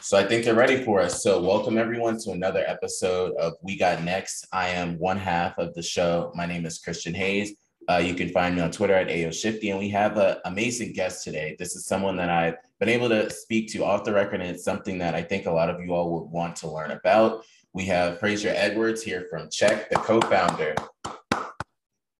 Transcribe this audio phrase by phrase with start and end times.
[0.00, 1.22] So I think they're ready for us.
[1.22, 4.46] So welcome everyone to another episode of We Got Next.
[4.52, 6.32] I am one half of the show.
[6.34, 7.54] My name is Christian Hayes.
[7.88, 10.92] Uh, you can find me on Twitter at AO Shifty, and we have an amazing
[10.92, 11.56] guest today.
[11.58, 14.64] This is someone that I've been able to speak to off the record, and it's
[14.64, 17.44] something that I think a lot of you all would want to learn about.
[17.72, 20.74] We have Fraser Edwards here from cheqd, the co-founder.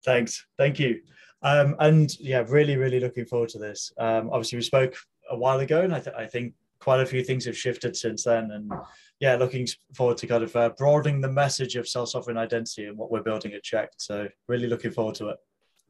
[0.05, 1.01] Thanks, thank you,
[1.43, 3.93] um, and yeah, really, really looking forward to this.
[3.99, 4.97] Um, obviously, we spoke
[5.31, 6.53] a while ago, and I, th- I think
[6.85, 8.51] quite a few things have shifted since then.
[8.51, 8.71] And
[9.19, 13.11] yeah, looking forward to kind of uh, broadening the message of self-sovereign identity and what
[13.11, 13.89] we're building at cheqd.
[13.97, 15.39] So really looking forward to it.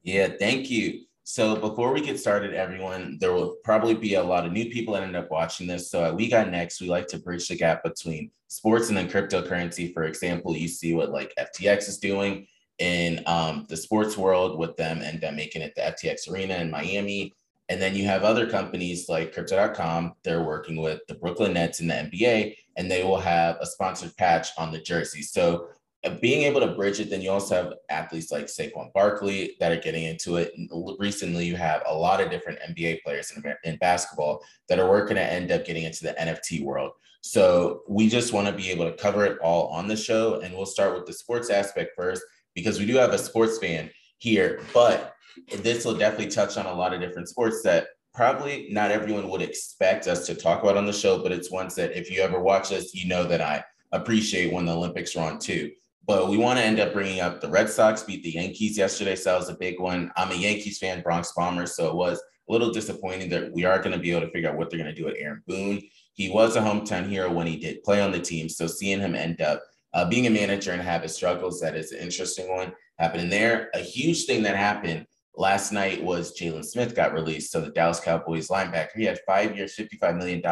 [0.05, 1.03] Yeah, thank you.
[1.25, 4.95] So before we get started, everyone, there will probably be a lot of new people
[4.95, 5.91] that end up watching this.
[5.91, 9.09] So at We Got Next, we like to bridge the gap between sports and then
[9.09, 9.93] cryptocurrency.
[9.93, 12.47] For example, you see what like FTX is doing
[12.79, 16.71] in um, the sports world with them and them making it the FTX Arena in
[16.71, 17.33] Miami.
[17.69, 20.15] And then you have other companies like Crypto.com.
[20.23, 24.15] They're working with the Brooklyn Nets and the NBA, and they will have a sponsored
[24.17, 25.23] patch on the jersey.
[25.23, 25.69] So
[26.05, 29.73] uh, being able to bridge it, then you also have athletes like Saquon Barkley that
[29.73, 30.53] are getting into it.
[30.99, 35.17] Recently, you have a lot of different NBA players in, in basketball that are working
[35.17, 36.93] to end up getting into the NFT world.
[37.23, 40.41] So we just want to be able to cover it all on the show.
[40.41, 42.23] And we'll start with the sports aspect first
[42.55, 45.14] because we do have a sports fan here, but
[45.59, 49.43] this will definitely touch on a lot of different sports that probably not everyone would
[49.43, 52.41] expect us to talk about on the show, but it's ones that if you ever
[52.41, 55.73] watch us, you know that I appreciate when the Olympics are on too.
[56.07, 59.17] But we want to end up bringing up the Red Sox beat the Yankees yesterday,
[59.17, 60.13] so that was a big one.
[60.17, 63.79] I'm a Yankees fan, Bronx Bombers, so it was a little disappointing that we are
[63.79, 65.83] going to be able to figure out what they're going to do at Aaron Boone.
[66.13, 69.15] He was a hometown hero when he did play on the team, so seeing him
[69.15, 69.63] end up
[69.95, 73.71] uh, being a manager and have his struggles, that is an interesting one happening there.
[73.75, 75.07] A huge thing that happened
[75.37, 77.53] last night was Jaylon Smith got released.
[77.53, 80.43] So the Dallas Cowboys linebacker, he had five years, $55 million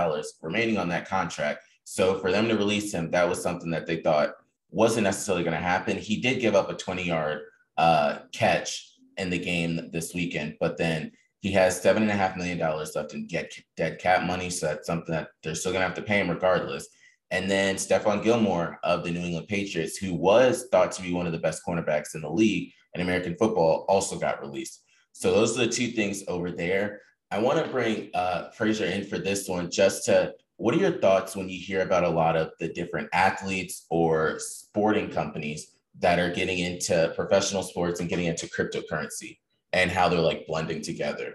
[0.42, 1.64] remaining on that contract.
[1.84, 4.34] So for them to release him, that was something that they thought
[4.70, 5.98] wasn't necessarily going to happen.
[5.98, 7.40] He did give up a 20 yard
[7.76, 12.36] uh, catch in the game this weekend, but then he has seven and a half
[12.36, 14.48] million dollars left in get dead cap money.
[14.48, 16.88] So that's something that they're still going to have to pay him regardless.
[17.32, 21.26] And then Stephon Gilmore of the New England Patriots, who was thought to be one
[21.26, 24.82] of the best cornerbacks in the league, in American football also got released.
[25.12, 27.00] So those are the two things over there.
[27.30, 31.00] I want to bring uh, Fraser in for this one just to what are your
[31.00, 36.18] thoughts when you hear about a lot of the different athletes or sporting companies that
[36.18, 39.38] are getting into professional sports and getting into cryptocurrency
[39.72, 41.34] and how they're like blending together?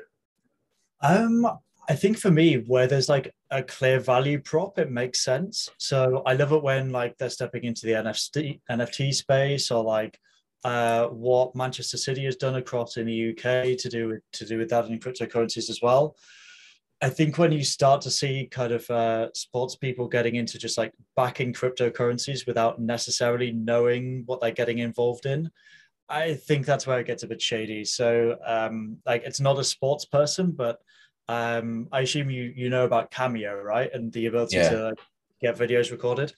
[1.02, 1.48] Um,
[1.90, 5.70] I think for me, where there's like a clear value prop, it makes sense.
[5.78, 10.20] So I love it when like they're stepping into the NFT NFT space or like
[10.64, 14.58] uh, what Manchester City has done across in the UK to do with to do
[14.58, 16.16] with that in cryptocurrencies as well.
[17.02, 20.80] I think when you start to see kind of uh, sports people getting into just
[20.80, 25.52] like backing cryptocurrencies without necessarily knowing what they're getting involved in,
[26.10, 27.86] I think that's where it gets a bit shady.
[27.86, 30.80] So, um, like, it's not a sports person, but
[31.30, 33.94] um, I assume you you know about Cameo, right?
[33.94, 34.70] And the ability yeah.
[34.70, 34.96] to
[35.42, 36.34] get videos recorded.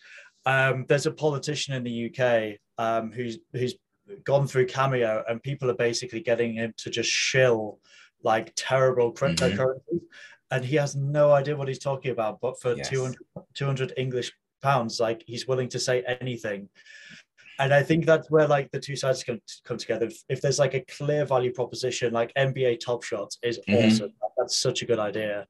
[0.46, 3.76] Um, there's a politician in the UK um, who's who's
[4.24, 7.80] gone through Cameo, and people are basically getting him to just shill
[8.24, 9.80] like terrible cryptocurrencies.
[9.94, 10.52] Mm-hmm.
[10.52, 12.42] And he has no idea what he's talking about.
[12.42, 12.90] But for yes.
[12.90, 13.18] 200,
[13.54, 14.32] 200 English
[14.62, 16.70] pounds, like he's willing to say anything.
[17.60, 20.06] And I think that's where like the two sides can come together.
[20.08, 23.88] If, if there's like a clear value proposition, like NBA Top Shots is mm-hmm.
[23.88, 24.14] awesome.
[24.38, 25.46] That's such a good idea.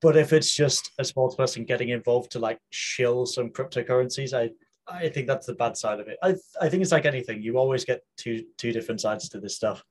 [0.00, 4.50] But if it's just a sports person getting involved to like shill some cryptocurrencies, I
[4.88, 6.18] I think that's the bad side of it.
[6.22, 7.42] I I think it's like anything.
[7.42, 9.82] You always get two two different sides to this stuff.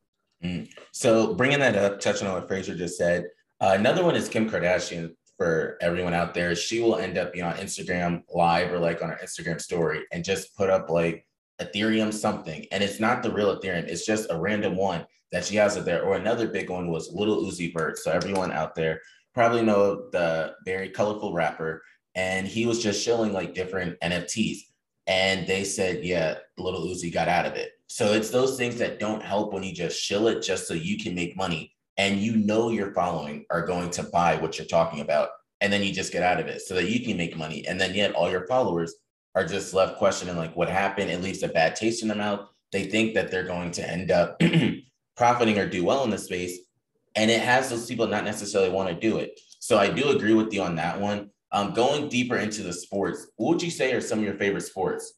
[0.44, 0.70] Mm.
[0.92, 3.26] So bringing that up, touching on what Fraser just said,
[3.60, 5.16] uh, another one is Kim Kardashian.
[5.38, 9.10] For everyone out there, she will end up being on Instagram live or like on
[9.10, 11.28] her Instagram story and just put up like
[11.62, 13.84] Ethereum something, and it's not the real Ethereum.
[13.84, 16.04] It's just a random one that she has it there.
[16.04, 17.98] Or another big one was Little Uzi Vert.
[17.98, 19.02] So everyone out there
[19.34, 21.84] probably know the very colorful rapper,
[22.16, 24.60] and he was just showing like different NFTs
[25.08, 27.72] and they said, yeah, little Uzi got out of it.
[27.88, 30.98] So it's those things that don't help when you just shill it just so you
[30.98, 35.02] can make money and you know your following are going to buy what you're talking
[35.02, 35.30] about.
[35.62, 37.66] And then you just get out of it so that you can make money.
[37.68, 38.94] And then yet all your followers
[39.36, 41.10] are just left questioning like what happened.
[41.10, 42.48] It leaves a bad taste in their mouth.
[42.72, 44.42] They think that they're going to end up
[45.18, 46.60] profiting or do well in the space.
[47.16, 49.40] And it has those people not necessarily want to do it.
[49.60, 51.30] So I do agree with you on that one.
[51.52, 54.62] Um, going deeper into the sports, what would you say are some of your favorite
[54.62, 55.14] sports?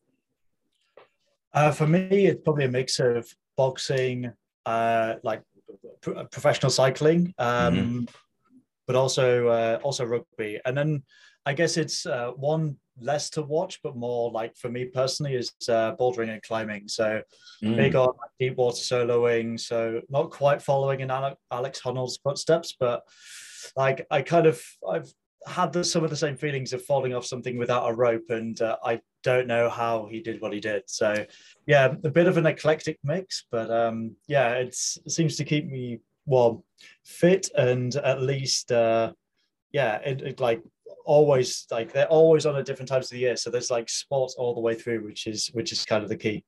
[1.53, 4.31] Uh, for me, it's probably a mix of boxing,
[4.65, 5.41] uh, like
[6.01, 8.05] professional cycling, um, mm-hmm.
[8.85, 10.59] but also uh, also rugby.
[10.65, 11.03] And then
[11.45, 15.51] I guess it's uh, one less to watch, but more like for me personally is
[15.69, 16.87] uh, bouldering and climbing.
[16.87, 17.21] So
[17.63, 17.75] mm.
[17.75, 18.09] big on
[18.39, 19.59] deep water soloing.
[19.59, 23.03] So not quite following in Alex Honnold's footsteps, but
[23.75, 25.11] like I kind of I've
[25.47, 28.59] had the, some of the same feelings of falling off something without a rope, and
[28.61, 30.83] uh, I don't know how he did what he did.
[30.87, 31.25] So
[31.65, 35.99] yeah, a bit of an eclectic mix, but um, yeah, it seems to keep me
[36.25, 36.63] well
[37.05, 39.13] fit and at least uh,
[39.71, 40.61] yeah, it, it like
[41.05, 43.35] always like they're always on at different times of the year.
[43.35, 46.17] So there's like sports all the way through, which is which is kind of the
[46.17, 46.43] key.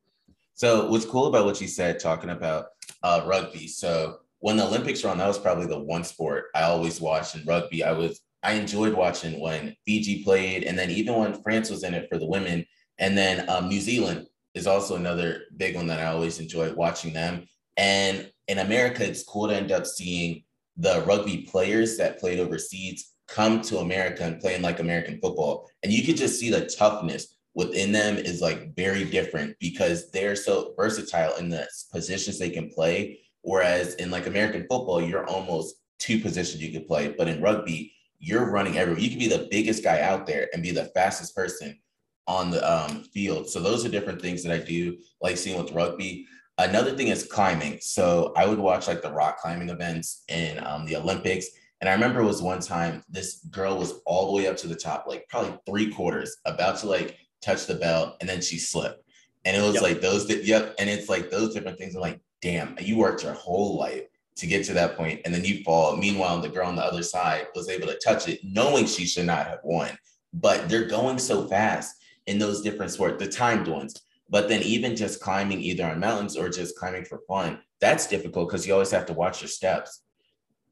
[0.53, 2.67] So what's cool about what you said, talking about
[3.01, 3.67] uh, rugby.
[3.67, 7.35] So when the Olympics were on, that was probably the one sport I always watched
[7.35, 7.83] in rugby.
[7.83, 11.94] I was I enjoyed watching when Fiji played, and then even when France was in
[11.94, 12.65] it for the women,
[12.97, 17.13] and then um, New Zealand is also another big one that I always enjoy watching
[17.13, 17.47] them.
[17.77, 20.44] And in America, it's cool to end up seeing
[20.77, 25.92] the rugby players that played overseas come to America and playing like American football, and
[25.92, 30.74] you could just see the toughness within them is like very different because they're so
[30.77, 33.19] versatile in the positions they can play.
[33.42, 37.94] Whereas in like American football, you're almost two positions you could play, but in rugby,
[38.19, 39.01] you're running everywhere.
[39.01, 41.80] You can be the biggest guy out there and be the fastest person
[42.27, 43.50] on the um, field.
[43.50, 46.27] So those are different things that I do, like seeing with rugby.
[46.57, 47.80] Another thing is climbing.
[47.81, 51.48] So I would watch like the rock climbing events in um, the Olympics.
[51.81, 54.68] And I remember it was one time this girl was all the way up to
[54.68, 58.60] the top, like probably three quarters, about to like touch the belt, and then she
[58.60, 59.01] slipped.
[59.45, 59.83] And it was yep.
[59.83, 60.75] like those, yep.
[60.77, 61.95] And it's like those different things.
[61.95, 64.04] I'm like, damn, you worked your whole life
[64.39, 65.95] to get to that point and then you fall.
[65.97, 69.25] Meanwhile, the girl on the other side was able to touch it, knowing she should
[69.25, 69.91] not have won.
[70.33, 71.95] But they're going so fast
[72.27, 74.01] in those different sports, the timed ones.
[74.30, 78.50] But then even just climbing either on mountains or just climbing for fun, that's difficult
[78.50, 80.03] because you always have to watch your steps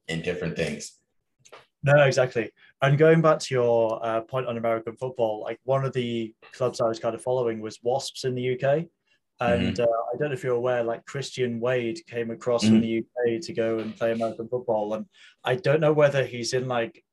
[0.08, 1.00] in different things.
[1.84, 2.52] No, exactly.
[2.82, 6.80] And going back to your uh, point on American football, like one of the clubs
[6.80, 8.86] I was kind of following was Wasps in the UK.
[9.40, 9.84] And mm-hmm.
[9.84, 12.74] uh, I don't know if you're aware, like Christian Wade came across mm-hmm.
[12.74, 14.94] from the UK to go and play American football.
[14.96, 15.06] And
[15.44, 17.04] I don't know whether he's in like,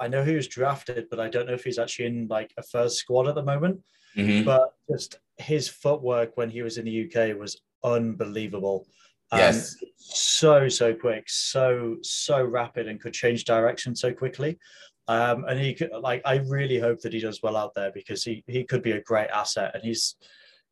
[0.00, 2.62] I know he was drafted, but I don't know if he's actually in like a
[2.62, 3.80] first squad at the moment.
[4.16, 4.44] Mm-hmm.
[4.44, 8.86] But just his footwork when he was in the UK was unbelievable.
[9.32, 9.76] Yes.
[9.80, 14.58] Um, so, so quick, so, so rapid and could change direction so quickly.
[15.06, 18.22] Um, and he could like I really hope that he does well out there because
[18.22, 20.14] he he could be a great asset and he's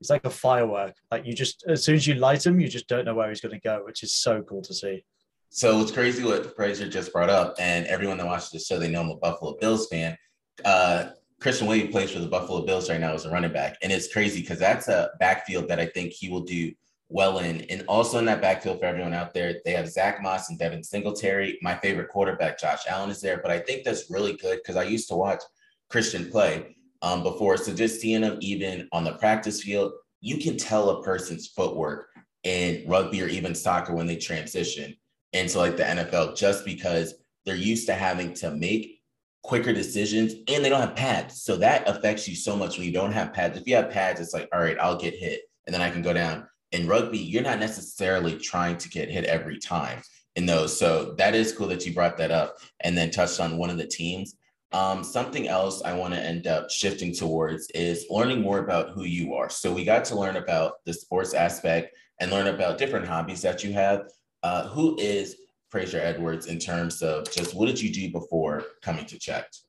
[0.00, 0.94] it's like a firework.
[1.10, 3.40] Like you just as soon as you light him, you just don't know where he's
[3.40, 5.04] going to go, which is so cool to see.
[5.50, 8.90] So it's crazy what Fraser just brought up, and everyone that watches the show, they
[8.90, 10.16] know I'm a Buffalo Bills fan.
[10.64, 11.10] Uh,
[11.40, 14.12] Christian Wade plays for the Buffalo Bills right now as a running back, and it's
[14.12, 16.72] crazy because that's a backfield that I think he will do
[17.08, 17.62] well in.
[17.62, 20.84] And also in that backfield for everyone out there, they have Zach Moss and Devin
[20.84, 21.58] Singletary.
[21.62, 24.82] My favorite quarterback, Josh Allen, is there, but I think that's really good because I
[24.82, 25.42] used to watch
[25.88, 27.56] Christian play um, before.
[27.56, 32.08] So just seeing them even on the practice field, you can tell a person's footwork
[32.44, 34.94] in rugby or even soccer when they transition
[35.32, 37.14] into like the NFL just because
[37.44, 39.00] they're used to having to make
[39.42, 41.42] quicker decisions and they don't have pads.
[41.42, 43.58] So that affects you so much when you don't have pads.
[43.58, 46.02] If you have pads, it's like, all right, I'll get hit and then I can
[46.02, 46.46] go down.
[46.72, 50.02] In rugby, you're not necessarily trying to get hit every time
[50.36, 50.78] in those.
[50.78, 53.78] So that is cool that you brought that up and then touched on one of
[53.78, 54.34] the teams.
[54.72, 59.04] Um, something else I want to end up shifting towards is learning more about who
[59.04, 59.48] you are.
[59.48, 63.64] So we got to learn about the sports aspect and learn about different hobbies that
[63.64, 64.02] you have.
[64.42, 65.36] Uh, who is
[65.70, 69.62] Fraser Edwards in terms of just what did you do before coming to cheqd?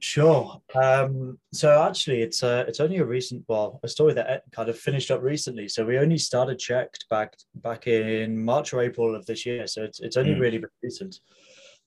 [0.00, 0.60] Sure.
[0.74, 4.76] Um, so actually, it's a, it's only a recent, well, a story that kind of
[4.76, 5.68] finished up recently.
[5.68, 9.68] So we only started cheqd back back in March or April of this year.
[9.68, 10.40] So it's it's only mm.
[10.40, 11.20] really been recent.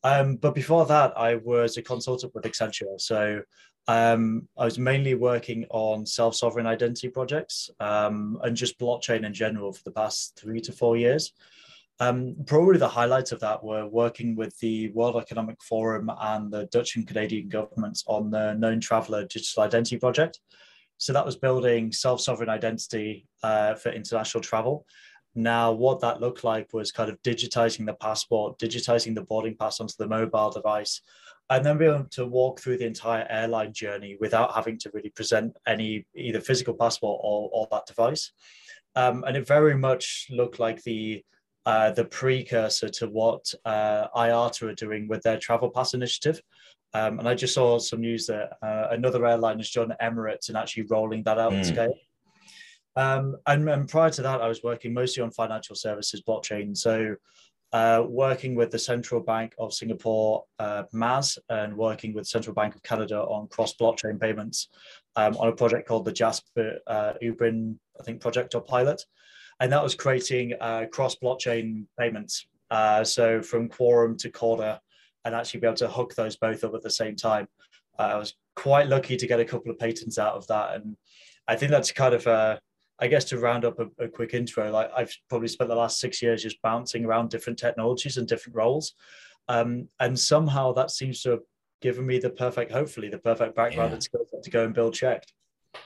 [0.06, 3.02] Um, but before that, I was a consultant with Accenture.
[3.02, 3.42] So
[3.88, 9.34] um, I was mainly working on self sovereign identity projects um, and just blockchain in
[9.34, 11.34] general for the past three to four years.
[12.00, 16.66] Um, probably the highlights of that were working with the World Economic Forum and the
[16.66, 20.40] Dutch and Canadian governments on the Known Traveller Digital Identity Project.
[20.98, 24.86] So that was building self sovereign identity uh, for international travel.
[25.36, 29.82] Now, what that looked like was kind of digitizing the passport, digitizing the boarding pass
[29.82, 31.02] onto the mobile device,
[31.50, 35.10] and then being able to walk through the entire airline journey without having to really
[35.10, 38.32] present any either physical passport or, or that device.
[38.96, 41.24] Um, and it very much looked like the
[41.66, 46.40] uh, the precursor to what uh, IATA are doing with their travel pass initiative.
[46.94, 50.58] Um, and I just saw some news that uh, another airline has joined Emirates and
[50.58, 51.66] actually rolling that out mm.
[51.66, 51.94] scale.
[52.96, 56.76] Um, and, and, prior to that, I was working mostly on financial services blockchain.
[56.78, 57.16] So
[57.74, 62.74] uh, working with the Central Bank of Singapore, uh, MAS, and working with Central Bank
[62.74, 64.70] of Canada on cross blockchain payments
[65.18, 69.04] um, on a project called the Jasper uh, Ubin, I think, project or pilot.
[69.60, 72.48] And that was creating uh, cross blockchain payments.
[72.72, 74.80] Uh, so from Quorum to Corda,
[75.26, 77.48] and actually be able to hook those both up at the same time.
[77.98, 80.76] Uh, I was quite lucky to get a couple of patents out of that.
[80.76, 80.96] And
[81.48, 82.60] I think that's kind of a,
[83.00, 86.00] I guess to round up a, a, quick intro, like I've probably spent the last
[86.00, 88.94] six years just bouncing around different technologies and different roles.
[89.50, 91.42] Um, and somehow that seems to have
[91.82, 93.96] given me the perfect, hopefully the perfect background yeah.
[93.96, 95.24] and skill set to go and build cheqd.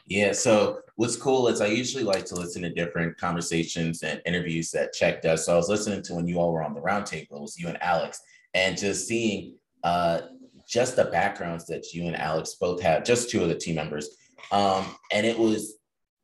[0.06, 0.34] Yeah.
[0.34, 4.94] So what's cool is I usually like to listen to different conversations and interviews that
[4.94, 5.46] cheqd does.
[5.46, 7.68] So I was listening to when you all were on the roundtable, it was you
[7.68, 8.22] and Alex,
[8.54, 10.22] and just seeing uh,
[10.68, 14.10] just the backgrounds that you and Alex both have, just two of the team members.
[14.52, 15.79] Um, and it was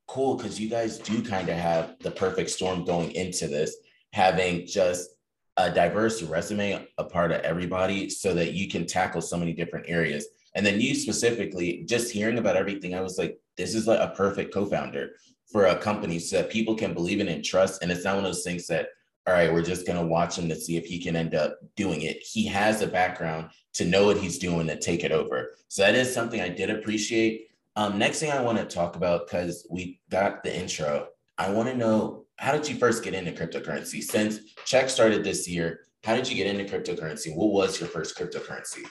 [0.08, 3.76] cool because you guys do kind of have the perfect storm going into this,
[4.14, 5.10] having just
[5.58, 9.86] a diverse resume, a part of everybody, so that you can tackle so many different
[9.88, 10.28] areas.
[10.54, 14.14] And then you specifically, just hearing about everything, I was like, this is like a
[14.16, 15.12] perfect co-founder
[15.52, 17.82] for a company so that people can believe in and trust.
[17.82, 18.90] And it's not one of those things that,
[19.28, 21.58] all right, we're just going to watch him to see if he can end up
[21.76, 22.18] doing it.
[22.22, 25.56] He has a background to know what he's doing and take it over.
[25.68, 27.50] So that is something I did appreciate.
[27.76, 31.68] Um, next thing I want to talk about, because we got the intro, I want
[31.70, 34.02] to know how did you first get into cryptocurrency?
[34.02, 37.36] Since cheqd started this year, how did you get into cryptocurrency?
[37.36, 38.86] What was your first cryptocurrency?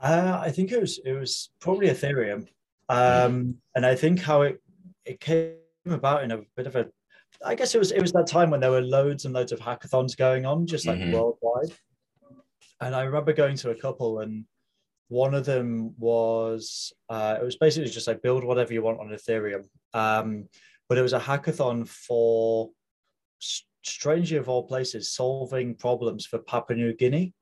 [0.00, 2.46] Uh, I think it was it was probably Ethereum,
[2.88, 4.60] um, and I think how it
[5.04, 5.54] it came
[5.86, 6.86] about in a bit of a,
[7.44, 9.60] I guess it was it was that time when there were loads and loads of
[9.60, 11.12] hackathons going on, just like mm-hmm.
[11.12, 11.76] worldwide.
[12.80, 14.44] And I remember going to a couple, and
[15.14, 19.10] one of them was uh, it was basically just like build whatever you want on
[19.10, 20.48] Ethereum, um,
[20.88, 22.70] but it was a hackathon for
[23.38, 27.32] strangely of all places solving problems for Papua New Guinea.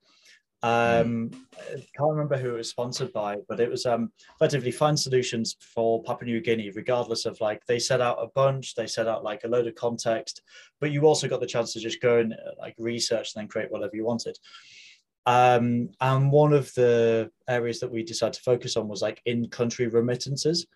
[0.62, 4.96] Um, I can't remember who it was sponsored by, but it was um, effectively find
[4.98, 9.08] solutions for Papua New Guinea, regardless of like they set out a bunch, they set
[9.08, 10.42] out like a load of context,
[10.78, 13.48] but you also got the chance to just go and uh, like research and then
[13.48, 14.38] create whatever you wanted.
[15.26, 19.86] Um, and one of the areas that we decided to focus on was like in-country
[19.86, 20.66] remittances,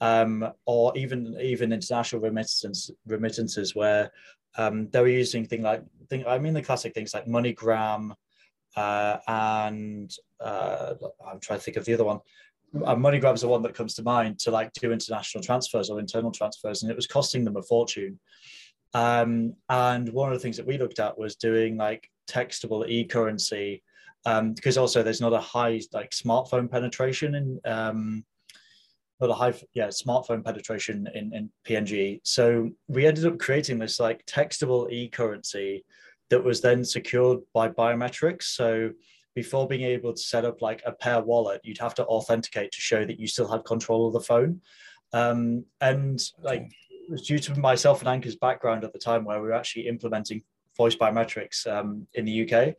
[0.00, 4.10] um, or even even international remittances remittances where
[4.56, 8.12] um, they were using things like thing, I mean the classic things like MoneyGram
[8.76, 10.94] uh, and uh,
[11.26, 12.20] I'm trying to think of the other one.
[12.74, 16.32] Uh, MoneyGram's the one that comes to mind to like do international transfers or internal
[16.32, 18.18] transfers, and it was costing them a fortune.
[18.94, 23.82] Um, and one of the things that we looked at was doing like textable e-currency,
[24.24, 28.24] um, because also there's not a high like smartphone penetration in um,
[29.20, 32.20] not a high yeah smartphone penetration in, in PNG.
[32.24, 35.84] So we ended up creating this like textable e-currency
[36.30, 38.44] that was then secured by biometrics.
[38.44, 38.90] So
[39.34, 42.80] before being able to set up like a pair wallet, you'd have to authenticate to
[42.80, 44.60] show that you still had control of the phone.
[45.12, 49.40] Um, and like it was due to myself and Ankur's background at the time where
[49.40, 50.42] we were actually implementing
[50.76, 52.74] voice biometrics um, in the UK.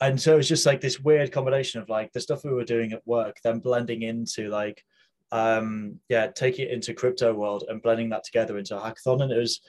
[0.00, 2.64] And so it was just like this weird combination of like the stuff we were
[2.64, 4.84] doing at work, then blending into like,
[5.32, 9.22] um, yeah, taking it into crypto world and blending that together into a hackathon.
[9.22, 9.60] And it was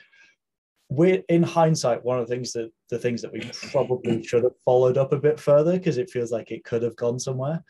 [0.90, 3.42] we're in hindsight one of the things that the things that we
[3.72, 6.96] probably should have followed up a bit further because it feels like it could have
[6.96, 7.64] gone somewhere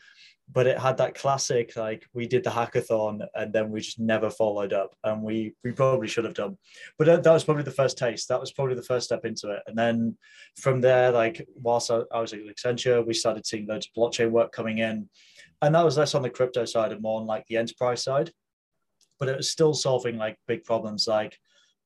[0.52, 4.30] but it had that classic like we did the hackathon and then we just never
[4.30, 6.56] followed up and we we probably should have done.
[6.98, 8.28] But that, was probably the first taste.
[8.28, 9.62] That was probably the first step into it.
[9.66, 10.16] And then
[10.56, 14.30] from there like whilst I, I was at accenture we started seeing loads of blockchain
[14.30, 15.08] work coming in.
[15.62, 18.30] And that was less on the crypto side and more on like the enterprise side.
[19.18, 21.38] But it was still solving like big problems like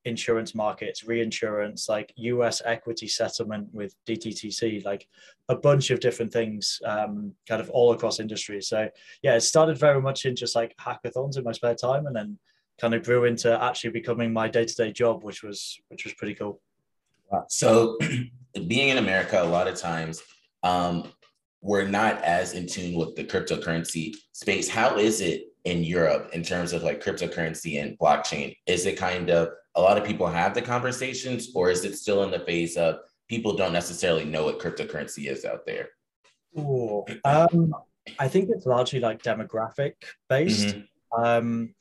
[0.04, 5.06] insurance markets, reinsurance, like US equity settlement with DTCC, like
[5.48, 8.68] a bunch of different things, um, kind of all across industries.
[8.68, 8.88] So
[9.22, 12.38] yeah, it started very much in just like hackathons in my spare time, and then
[12.80, 16.60] kind of grew into actually becoming my day-to-day job, which was which was pretty cool.
[17.48, 17.98] So
[18.66, 20.22] being in America, a lot of times
[20.62, 21.12] um,
[21.60, 24.68] we're not as in tune with the cryptocurrency space.
[24.68, 28.56] How is it in Europe in terms of like cryptocurrency and blockchain?
[28.66, 32.22] Is it kind of a lot of people have the conversations, or is it still
[32.22, 35.88] in the phase of people don't necessarily know what cryptocurrency is out there?
[36.58, 37.74] Ooh, um,
[38.18, 39.94] I think it's largely like demographic
[40.28, 40.76] based.
[40.76, 41.22] Mm-hmm.
[41.22, 41.74] Um,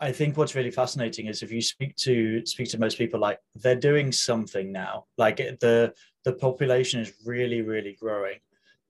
[0.00, 3.38] I think what's really fascinating is if you speak to speak to most people, like
[3.54, 5.04] they're doing something now.
[5.18, 5.92] Like the
[6.24, 8.38] the population is really really growing,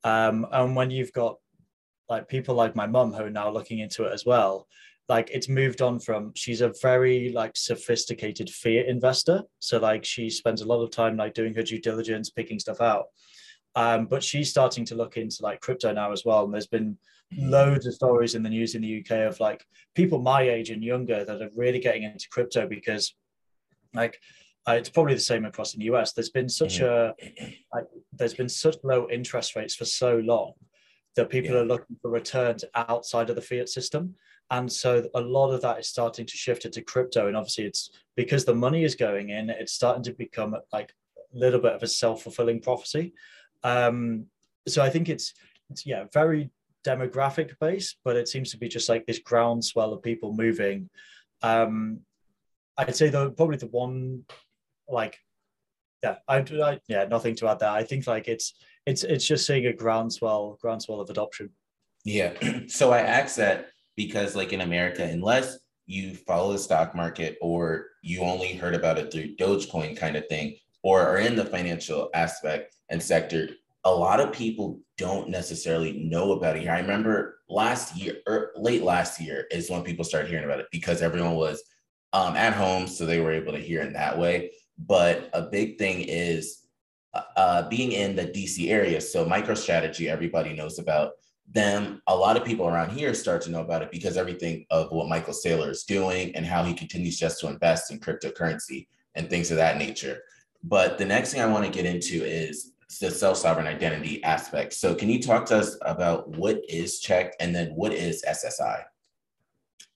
[0.04, 1.37] um, and when you've got
[2.09, 4.66] like people like my mum who are now looking into it as well,
[5.09, 9.42] like it's moved on from she's a very like sophisticated fiat investor.
[9.59, 12.80] So like she spends a lot of time like doing her due diligence picking stuff
[12.80, 13.06] out.
[13.75, 16.44] Um, but she's starting to look into like crypto now as well.
[16.44, 16.99] And there's been
[17.38, 20.82] loads of stories in the news in the uk of like people my age and
[20.82, 23.14] younger that are really getting into crypto because
[23.94, 24.18] like
[24.68, 27.14] uh, it's probably the same across in the us there's been such a
[27.75, 30.52] like, there's been such low interest rates for so long
[31.16, 31.61] that people yeah.
[31.61, 34.14] are looking for returns outside of the fiat system
[34.52, 37.26] and so a lot of that is starting to shift into crypto.
[37.26, 40.92] And obviously it's because the money is going in it's starting to become like
[41.35, 43.14] a little bit of a self-fulfilling prophecy.
[43.64, 44.26] Um,
[44.68, 45.35] so i think it's,
[45.71, 46.49] it's yeah very
[46.87, 50.90] demographic based but it seems to be just like this groundswell of people moving.
[51.42, 52.00] Um,
[52.76, 54.25] i'd say though probably the one
[54.88, 55.18] like
[56.02, 57.71] yeah I, I yeah nothing to add there.
[57.71, 58.54] I think like it's
[58.85, 61.50] it's it's just seeing a groundswell groundswell of adoption.
[62.04, 62.35] Yeah.
[62.68, 67.87] So i asked that because like in America, unless you follow the stock market or
[68.02, 72.11] you only heard about it through Dogecoin kind of thing, or are in the financial
[72.14, 73.49] aspect and sector,
[73.84, 76.68] a lot of people don't necessarily know about it.
[76.68, 80.61] I remember last year or er, late last year is when people started hearing about
[80.61, 81.62] it because everyone was
[82.12, 84.52] um, at home, so they were able to hear in that way.
[84.78, 86.58] But a big thing is
[87.14, 89.00] uh, uh being in the DC area.
[89.00, 91.12] So MicroStrategy, everybody knows about
[91.50, 94.90] then a lot of people around here start to know about it because everything of
[94.90, 99.28] what Michael Saylor is doing and how he continues just to invest in cryptocurrency and
[99.28, 100.22] things of that nature.
[100.64, 104.75] But the next thing I want to get into is the self-sovereign identity aspect.
[104.75, 108.84] So can you talk to us about what is cheqd and then what is SSI?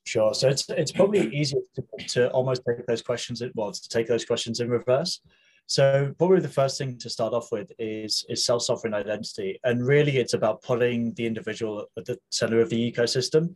[0.04, 0.34] Sure.
[0.34, 4.24] So it's it's probably easier to, to almost take those questions well to take those
[4.24, 5.20] questions in reverse.
[5.66, 10.16] So probably the first thing to start off with is is self-sovereign identity, and really
[10.18, 13.54] it's about putting the individual at the center of the ecosystem.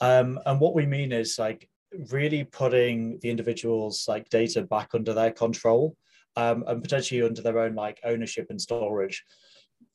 [0.00, 1.68] Um, and what we mean is like
[2.10, 5.96] really putting the individual's like data back under their control
[6.36, 9.24] um, and potentially under their own like ownership and storage.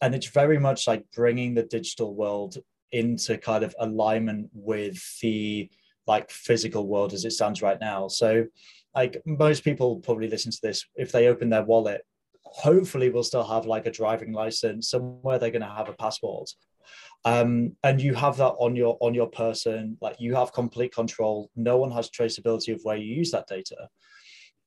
[0.01, 2.57] And it's very much like bringing the digital world
[2.91, 5.69] into kind of alignment with the
[6.05, 8.07] like physical world as it stands right now.
[8.09, 8.45] So
[8.95, 12.01] like most people probably listen to this if they open their wallet
[12.45, 16.49] hopefully will still have like a driving license somewhere they're going to have a passport.
[17.25, 21.49] Um, and you have that on your on your person like you have complete control.
[21.55, 23.89] No one has traceability of where you use that data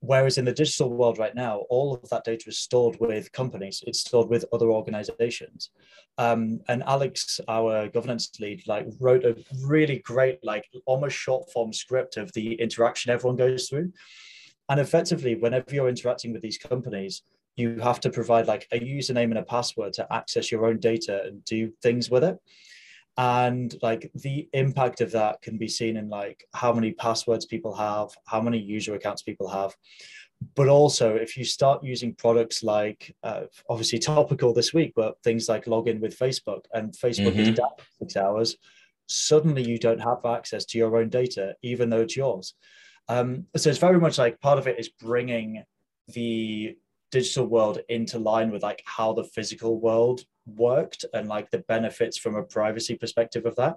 [0.00, 3.82] whereas in the digital world right now all of that data is stored with companies.
[3.86, 5.70] It's stored with other organizations.
[6.18, 11.72] Um, and alex our governance lead like wrote a really great like almost short form
[11.72, 13.92] script of the interaction everyone goes through.
[14.68, 17.22] And effectively whenever you're interacting with these companies
[17.56, 21.22] you have to provide like a username and a password to access your own data
[21.24, 22.38] and do things with it
[23.18, 27.74] and like the impact of that can be seen in like how many passwords people
[27.74, 29.74] have how many user accounts people have
[30.54, 35.48] but also if you start using products like uh, obviously topical this week but things
[35.48, 37.40] like login with facebook and facebook mm-hmm.
[37.40, 38.56] is down six hours
[39.08, 42.54] suddenly you don't have access to your own data even though it's yours
[43.08, 45.64] um, so it's very much like part of it is bringing
[46.08, 46.76] the
[47.10, 50.22] digital world into line with like how the physical world
[50.56, 53.76] worked and like the benefits from a privacy perspective of that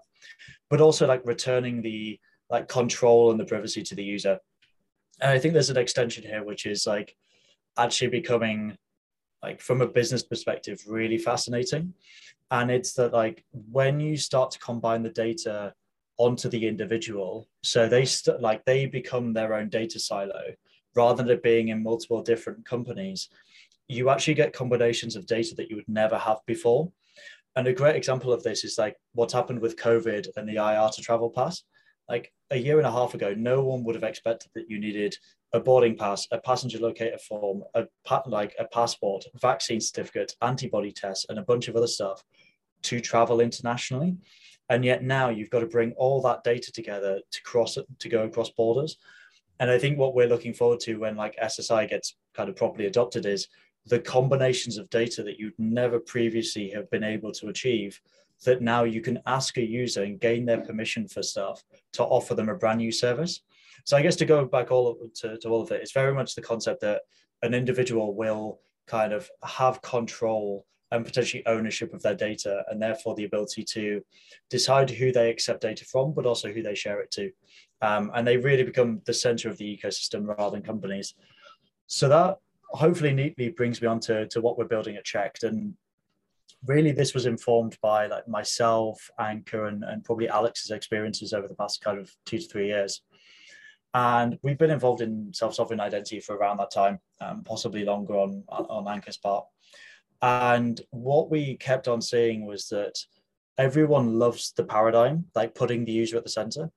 [0.70, 4.40] but also like returning the like control and the privacy to the user.
[5.22, 7.16] And i think there's an extension here which is like
[7.78, 8.78] actually becoming
[9.44, 11.94] like from a business perspective really fascinating.
[12.52, 15.74] And it's that like when you start to combine the data
[16.18, 20.42] onto the individual so they st- like they become their own data silo
[20.96, 23.30] rather than it being in multiple different companies,
[23.92, 26.92] you actually get combinations of data that you would never have before.
[27.56, 31.02] And a great example of this is like what's happened with COVID and the IATA
[31.02, 31.64] travel pass.
[32.08, 35.16] Like a year and a half ago, no one would have expected that you needed
[35.54, 37.86] a boarding pass, a passenger locator form, a
[38.28, 42.24] like a passport, vaccine certificate, antibody tests, and a bunch of other stuff
[42.84, 44.16] to travel internationally.
[44.70, 48.24] And yet now you've got to bring all that data together to cross to go
[48.24, 48.98] across borders.
[49.60, 52.86] And I think what we're looking forward to when like SSI gets kind of properly
[52.88, 53.48] adopted is
[53.86, 58.00] the combinations of data that you'd never previously have been able to achieve
[58.46, 61.64] that now you can ask a user and gain their permission for stuff
[61.94, 63.42] to offer them a brand new service.
[63.86, 66.14] So I guess to go back all of, to, to all of it, it's very
[66.14, 67.02] much the concept that
[67.44, 73.16] an individual will kind of have control and potentially ownership of their data and therefore
[73.16, 74.02] the ability to
[74.50, 77.32] decide who they accept data from but also who they share it to
[77.82, 81.16] um, and they really become the center of the ecosystem rather than companies
[81.88, 82.38] so that
[82.74, 85.74] hopefully neatly brings me on to, to what we're building at cheqd and
[86.66, 91.56] really this was informed by like myself, Ankur, and, and probably Alex's experiences over the
[91.56, 93.02] past kind of two to three years.
[93.94, 98.44] And we've been involved in self-sovereign identity for around that time, um, possibly longer on
[98.48, 99.46] on Ankur's part.
[100.22, 102.94] And what we kept on seeing was that
[103.58, 106.70] everyone loves the paradigm, like putting the user at the center.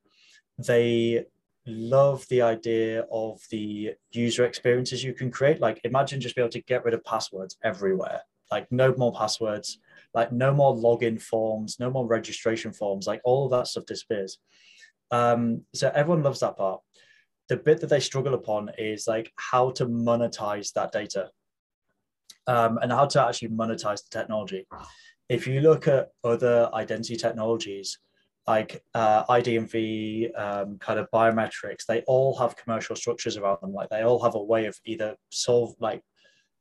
[0.59, 1.27] They
[1.67, 5.61] love the idea of the user experiences you can create.
[5.61, 8.21] Like imagine just be able to get rid of passwords everywhere.
[8.51, 9.79] Like no more passwords,
[10.13, 14.39] like no more login forms, no more registration forms, like all of that stuff disappears.
[15.11, 16.81] Um, so everyone loves that part.
[17.49, 21.31] The bit that they struggle upon is like how to monetize that data
[22.47, 24.67] um, and how to actually monetize the technology.
[25.29, 27.99] If you look at other identity technologies,
[28.47, 33.73] like uh, IDMV, um, kind of biometrics, they all have commercial structures around them.
[33.73, 36.03] Like they all have a way of either solve like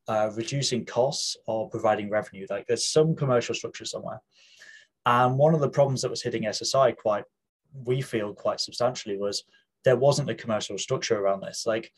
[0.07, 2.45] uh, reducing costs or providing revenue.
[2.49, 4.21] Like there's some commercial structure somewhere.
[5.05, 7.25] And one of the problems that was hitting SSI quite,
[7.73, 9.43] we feel quite substantially was
[9.83, 11.65] there wasn't a commercial structure around this.
[11.65, 11.91] Like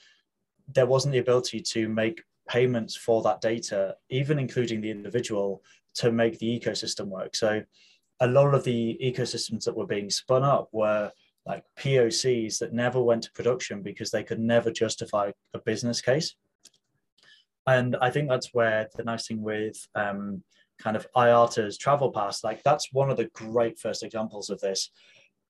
[0.74, 5.62] there wasn't the ability to make payments for that data, even including the individual,
[5.96, 7.36] to make the ecosystem work.
[7.36, 7.62] So
[8.20, 11.12] a lot of the ecosystems that were being spun up were
[11.46, 16.36] like POCs that never went to production because they could never justify a business case.
[17.68, 20.44] And I think that's where the nice thing with um,
[20.80, 24.92] kind of IATA's travel pass, like that's one of the great first examples of this.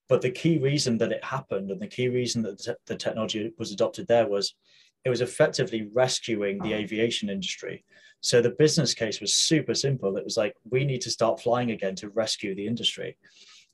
[0.07, 3.71] But the key reason that it happened and the key reason that the technology was
[3.71, 4.53] adopted there was
[5.03, 7.85] it was effectively rescuing the aviation industry.
[8.25, 10.17] So the business case was super simple.
[10.17, 13.17] It was like, we need to start flying again to rescue the industry.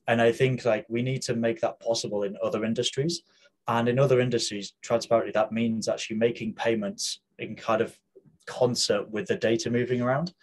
[0.10, 3.22] And I think like we need to make that possible in other industries.
[3.70, 7.98] And in other industries, transparently, that means actually making payments in kind of
[8.46, 10.34] concert with the data moving around.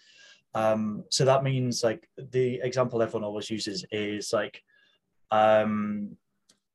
[0.54, 4.62] Um, so that means like the example everyone always uses is like
[5.30, 6.16] um,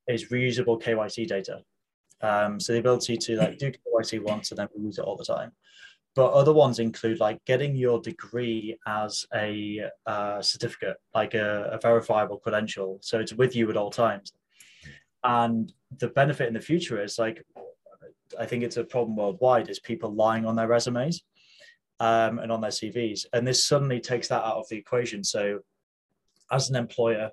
[0.07, 1.63] is reusable KYC data.
[2.21, 5.25] Um, so the ability to like do KYC once and then reuse it all the
[5.25, 5.51] time.
[6.15, 11.79] But other ones include like getting your degree as a uh, certificate, like a, a
[11.79, 12.99] verifiable credential.
[13.01, 14.31] So it's with you at all times.
[15.23, 17.43] And the benefit in the future is like,
[18.39, 21.23] I think it's a problem worldwide is people lying on their resumes
[21.99, 23.25] um, and on their CVs.
[23.33, 25.23] And this suddenly takes that out of the equation.
[25.23, 25.59] So
[26.51, 27.31] as an employer,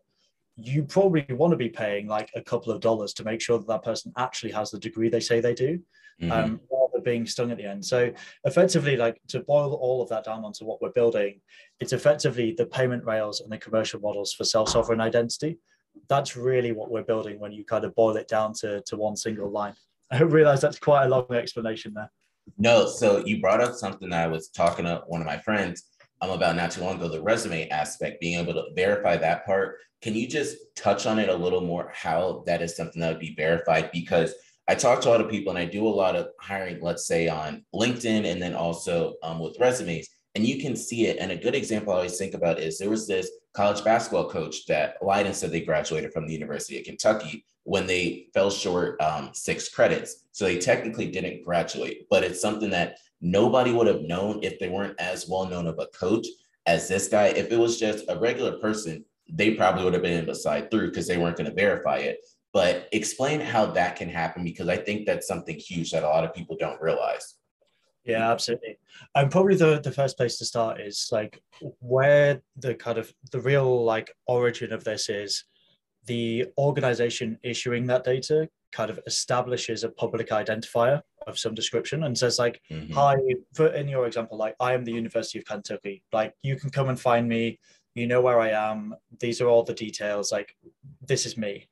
[0.56, 3.68] you probably want to be paying like a couple of dollars to make sure that
[3.68, 5.80] that person actually has the degree they say they do,
[6.20, 6.32] mm-hmm.
[6.32, 6.60] um,
[7.00, 7.84] being stung at the end.
[7.84, 8.12] So
[8.44, 11.40] effectively, like to boil all of that down onto what we're building,
[11.80, 15.58] it's effectively the payment rails and the commercial models for self-sovereign identity.
[16.08, 19.16] That's really what we're building when you kind of boil it down to, to one
[19.16, 19.74] single line.
[20.10, 22.10] I realize that's quite a long explanation there.
[22.58, 25.84] No, so you brought up something I was talking to one of my friends
[26.20, 29.78] um, about not too long ago, the resume aspect, being able to verify that part.
[30.02, 33.20] Can you just touch on it a little more, how that is something that would
[33.20, 33.90] be verified?
[33.92, 34.34] Because
[34.70, 37.04] I talk to a lot of people and I do a lot of hiring, let's
[37.04, 41.16] say on LinkedIn and then also um, with resumes, and you can see it.
[41.18, 44.66] And a good example I always think about is there was this college basketball coach
[44.66, 49.00] that lied and said they graduated from the University of Kentucky when they fell short
[49.00, 50.26] um, six credits.
[50.30, 54.68] So they technically didn't graduate, but it's something that nobody would have known if they
[54.68, 56.28] weren't as well known of a coach
[56.66, 57.26] as this guy.
[57.26, 60.70] If it was just a regular person, they probably would have been able to side
[60.70, 62.20] through because they weren't going to verify it.
[62.52, 66.24] But explain how that can happen because I think that's something huge that a lot
[66.24, 67.36] of people don't realize.
[68.04, 68.78] Yeah, absolutely.
[69.14, 71.40] And probably the, the first place to start is like
[71.80, 75.44] where the kind of the real like origin of this is
[76.06, 82.16] the organization issuing that data kind of establishes a public identifier of some description and
[82.16, 82.92] says like mm-hmm.
[82.92, 83.16] hi
[83.54, 86.88] for in your example like i am the university of kentucky like you can come
[86.88, 87.58] and find me
[87.94, 90.56] you know where i am these are all the details like
[91.06, 91.68] this is me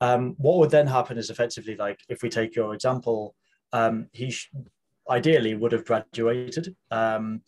[0.00, 3.34] um, what would then happen is effectively like if we take your example
[3.72, 4.50] um, he sh-
[5.10, 7.40] ideally would have graduated um,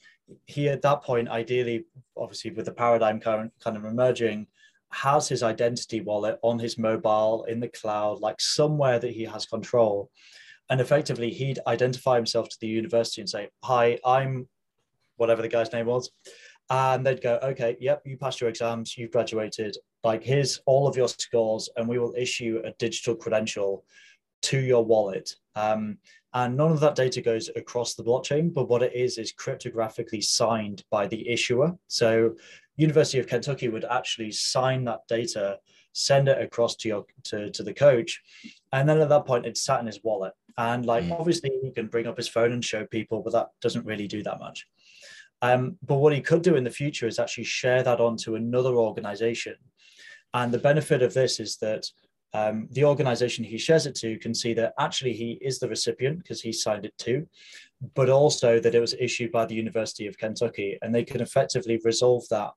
[0.46, 1.84] he at that point ideally
[2.16, 4.46] obviously with the paradigm current kind of emerging
[4.90, 9.46] has his identity wallet on his mobile in the cloud, like somewhere that he has
[9.46, 10.10] control.
[10.68, 14.48] And effectively, he'd identify himself to the university and say, Hi, I'm
[15.16, 16.10] whatever the guy's name was.
[16.70, 19.76] And they'd go, Okay, yep, you passed your exams, you've graduated.
[20.04, 23.84] Like, here's all of your scores, and we will issue a digital credential
[24.42, 25.34] to your wallet.
[25.54, 25.98] Um,
[26.32, 30.22] and none of that data goes across the blockchain, but what it is is cryptographically
[30.22, 31.76] signed by the issuer.
[31.88, 32.36] So
[32.76, 35.58] University of Kentucky would actually sign that data,
[35.92, 38.22] send it across to your to, to the coach,
[38.72, 40.32] and then at that point it's sat in his wallet.
[40.56, 41.18] And like mm.
[41.18, 44.22] obviously he can bring up his phone and show people, but that doesn't really do
[44.22, 44.66] that much.
[45.42, 48.34] Um, but what he could do in the future is actually share that on to
[48.34, 49.54] another organization.
[50.34, 51.86] And the benefit of this is that
[52.32, 56.18] um, the organization he shares it to can see that actually he is the recipient
[56.18, 57.26] because he signed it too,
[57.94, 61.80] but also that it was issued by the University of Kentucky and they can effectively
[61.84, 62.52] resolve that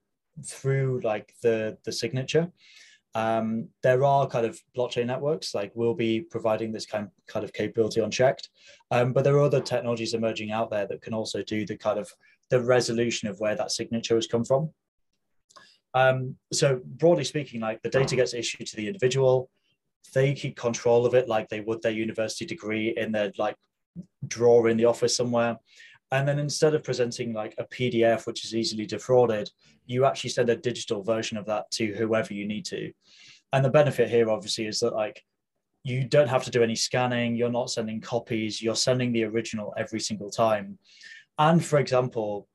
[0.46, 2.52] through like the, the signature.
[3.16, 7.54] Um, there are kind of blockchain networks like we'll be providing this kind, kind of
[7.54, 8.50] capability unchecked,
[8.90, 12.00] um, but there are other technologies emerging out there that can also do the kind
[12.00, 12.12] of
[12.50, 14.72] the resolution of where that signature has come from.
[15.94, 19.50] Um, so broadly speaking, like the data gets issued to the individual,
[20.14, 23.56] they keep control of it like they would their university degree in their like
[24.28, 25.58] drawer in the office somewhere.
[26.12, 29.50] And then instead of presenting like a PDF, which is easily defrauded,
[29.86, 32.92] you actually send a digital version of that to whoever you need to.
[33.52, 35.24] And the benefit here, obviously, is that like
[35.84, 39.74] you don't have to do any scanning, you're not sending copies, you're sending the original
[39.78, 40.78] every single time.
[41.38, 42.48] And for example,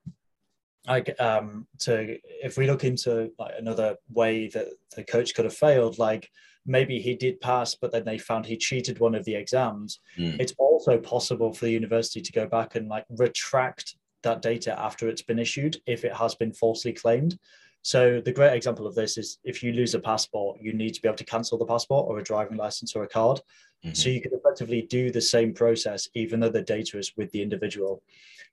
[0.87, 5.55] like um to if we look into like another way that the coach could have
[5.55, 6.31] failed, like
[6.67, 10.01] maybe he did pass, but then they found he cheated one of the exams.
[10.17, 10.39] Mm.
[10.39, 15.09] It's also possible for the university to go back and like retract that data after
[15.09, 17.39] it's been issued if it has been falsely claimed.
[17.83, 21.03] So the great example of this is if you lose a passport, you need to
[21.03, 23.41] be able to cancel the passport or a driving license or a card.
[23.85, 23.95] Mm-hmm.
[23.95, 27.43] So you can effectively do the same process even though the data is with the
[27.43, 28.03] individual.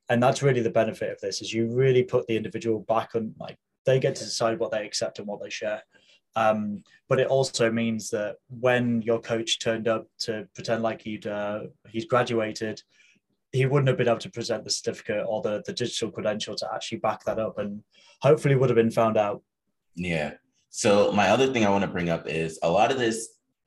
[0.09, 3.33] And that's really the benefit of this is you really put the individual back on
[3.39, 5.81] like they get to decide what they accept and what they share.
[6.35, 11.27] Um, but it also means that when your coach turned up to pretend like he'd
[11.27, 12.81] uh, he's graduated,
[13.55, 16.67] he wouldn't have been able to present the certificate or the, the digital credential to
[16.73, 17.83] actually back that up, and
[18.21, 19.41] hopefully would have been found out.
[19.95, 20.33] Yeah.
[20.69, 23.19] So my other thing I want to bring up is a lot of this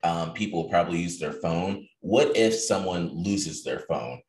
[0.03, 1.87] um, people probably use their phone.
[2.01, 4.21] What if someone loses their phone?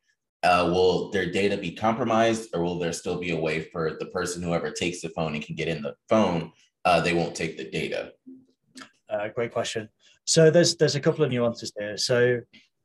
[0.43, 4.07] Uh, will their data be compromised, or will there still be a way for the
[4.07, 6.51] person whoever takes the phone and can get in the phone
[6.87, 8.13] uh, they won't take the data?
[9.11, 9.89] Uh, great question.
[10.25, 11.97] So there's there's a couple of nuances here.
[11.99, 12.41] So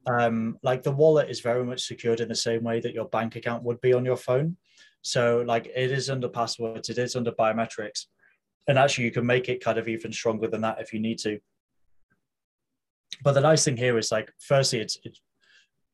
[0.06, 3.36] um, like the wallet is very much secured in the same way that your bank
[3.36, 4.58] account would be on your phone.
[5.02, 8.06] So like it is under passwords, it is under biometrics,
[8.68, 11.20] and actually you can make it kind of even stronger than that if you need
[11.20, 11.40] to.
[13.24, 15.22] But the nice thing here is like, firstly, it's, it's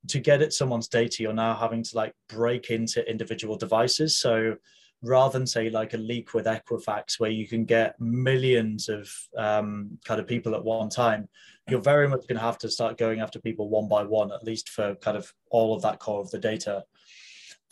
[0.08, 4.18] to get at someone's data, you're now having to like break into individual devices.
[4.18, 4.56] So
[5.04, 9.98] rather than say like a leak with Equifax, where you can get millions of um,
[10.06, 11.28] kind of people at one time,
[11.70, 14.44] you're very much going to have to start going after people one by one, at
[14.44, 16.84] least for kind of all of that core of the data.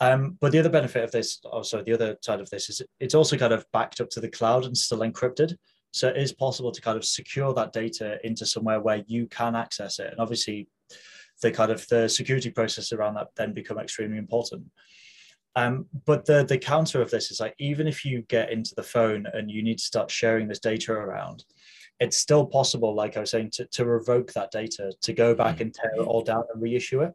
[0.00, 3.14] Um, but the other benefit of this, also the other side of this is it's
[3.14, 5.56] also kind of backed up to the cloud and still encrypted.
[5.92, 9.54] So it is possible to kind of secure that data into somewhere where you can
[9.54, 10.10] access it.
[10.10, 10.68] And obviously
[11.42, 14.64] the kind of the security process around that then become extremely important.
[15.56, 18.82] Um, but the the counter of this is like even if you get into the
[18.82, 21.44] phone and you need to start sharing this data around,
[21.98, 25.56] it's still possible, like I was saying, to, to revoke that data, to go back
[25.56, 25.62] mm-hmm.
[25.62, 27.12] and tear it all down and reissue it.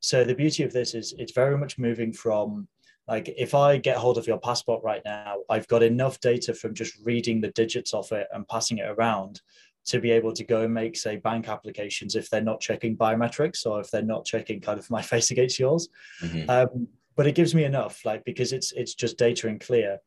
[0.00, 2.68] So the beauty of this is it's very much moving from
[3.08, 6.74] like if I get hold of your passport right now, I've got enough data from
[6.74, 9.40] just reading the digits of it and passing it around
[9.86, 13.66] to be able to go and make say bank applications if they're not checking biometrics
[13.66, 15.88] or if they're not checking kind of my face against yours.
[16.22, 16.48] Mm-hmm.
[16.48, 19.98] Um, but it gives me enough like because it's it's just data and clear.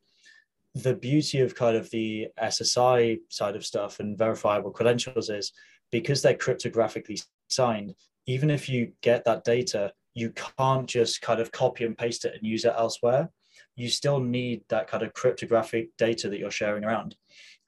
[0.76, 5.52] The beauty of kind of the ssi side of stuff and verifiable credentials is
[5.92, 11.52] because they're cryptographically signed even if you get that data you can't just kind of
[11.52, 13.30] copy and paste it and use it elsewhere.
[13.76, 17.16] You still need that kind of cryptographic data that you're sharing around.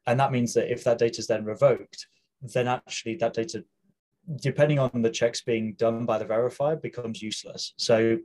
[0.08, 2.08] And that means that if that data is then revoked
[2.42, 3.64] then actually that data
[4.42, 7.74] depending on the checks being done by the verifier becomes useless.
[7.78, 8.18] So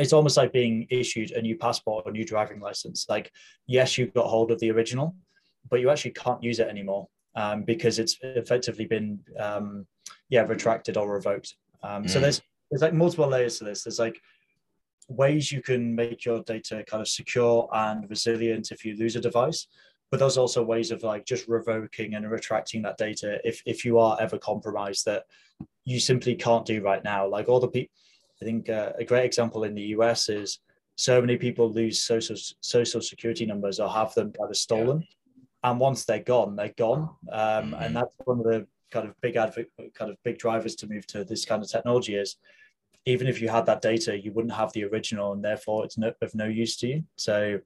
[0.00, 3.06] it's almost like being issued a new passport or new driving license.
[3.08, 3.30] Like,
[3.66, 5.14] yes, you got hold of the original,
[5.68, 9.86] but you actually can't use it anymore um, because it's effectively been, um,
[10.30, 11.54] yeah, retracted or revoked.
[11.82, 12.10] Um, mm.
[12.10, 13.84] So there's there's like multiple layers to this.
[13.84, 14.18] There's like
[15.08, 19.20] ways you can make your data kind of secure and resilient if you lose a
[19.20, 19.66] device,
[20.10, 23.98] but there's also ways of like just revoking and retracting that data if if you
[23.98, 25.24] are ever compromised that
[25.84, 27.28] you simply can't do right now.
[27.28, 27.92] Like all the people
[28.40, 30.60] I think uh, a great example in the US is
[30.96, 35.70] so many people lose social social security numbers or have them kind of stolen, yeah.
[35.70, 37.10] and once they're gone, they're gone.
[37.30, 37.74] Um, mm-hmm.
[37.74, 41.06] And that's one of the kind of big advocate, kind of big drivers to move
[41.08, 42.36] to this kind of technology is
[43.06, 46.12] even if you had that data, you wouldn't have the original, and therefore it's no,
[46.20, 47.04] of no use to you.
[47.16, 47.58] So,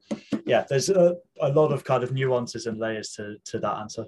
[0.46, 4.06] yeah, there's a, a lot of kind of nuances and layers to to that answer.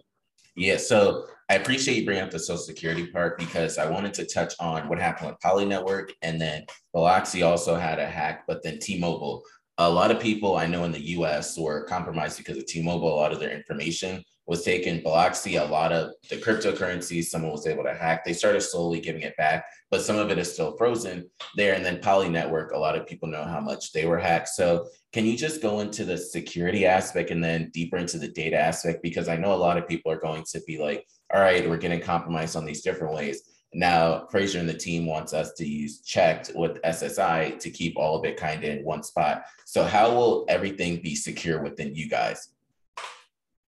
[0.56, 4.26] Yeah, so I appreciate you bringing up the social security part because I wanted to
[4.26, 6.64] touch on what happened with Poly Network, and then
[6.94, 9.44] Bilaxy also had a hack, but then T-Mobile
[9.78, 13.12] a lot of people I know in the US were compromised because of T-Mobile.
[13.12, 15.00] A lot of their information was taken.
[15.00, 18.24] Bilaxy, a lot of the cryptocurrencies, someone was able to hack.
[18.24, 21.74] They started slowly giving it back, but some of it is still frozen there.
[21.74, 24.48] And then Poly Network, a lot of people know how much they were hacked.
[24.48, 28.56] So can you just go into the security aspect and then deeper into the data
[28.56, 29.02] aspect?
[29.02, 31.76] Because I know a lot of people are going to be like, all right, we're
[31.76, 33.42] getting compromised on these different ways.
[33.74, 38.16] Now, Fraser and the team wants us to use cheqd with SSI to keep all
[38.16, 39.44] of it kind of in one spot.
[39.66, 42.55] So, how will everything be secure within you guys?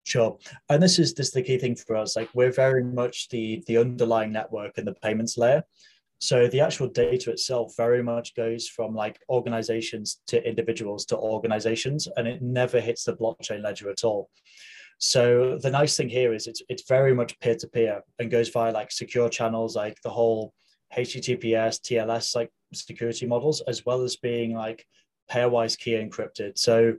[0.09, 0.39] Sure,
[0.71, 2.17] and this is this is the key thing for us.
[2.17, 5.63] Like we're very much the the underlying network and the payments layer.
[6.19, 12.09] So the actual data itself very much goes from like organizations to individuals to organizations,
[12.17, 14.31] and it never hits the blockchain ledger at all.
[14.97, 18.49] So the nice thing here is it's it's very much peer to peer and goes
[18.49, 20.55] via like secure channels, like the whole
[20.97, 24.87] HTTPS, TLS like security models, as well as being like
[25.31, 26.57] pairwise key encrypted.
[26.57, 26.95] So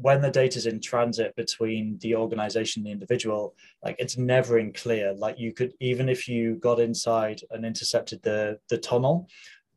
[0.00, 4.58] when the data is in transit between the organization and the individual, like it's never
[4.58, 5.12] in clear.
[5.12, 9.28] Like you could even if you got inside and intercepted the the tunnel,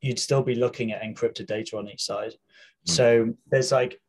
[0.01, 2.31] you'd still be looking at encrypted data on each side.
[2.87, 2.93] Mm.
[2.93, 3.99] So there's like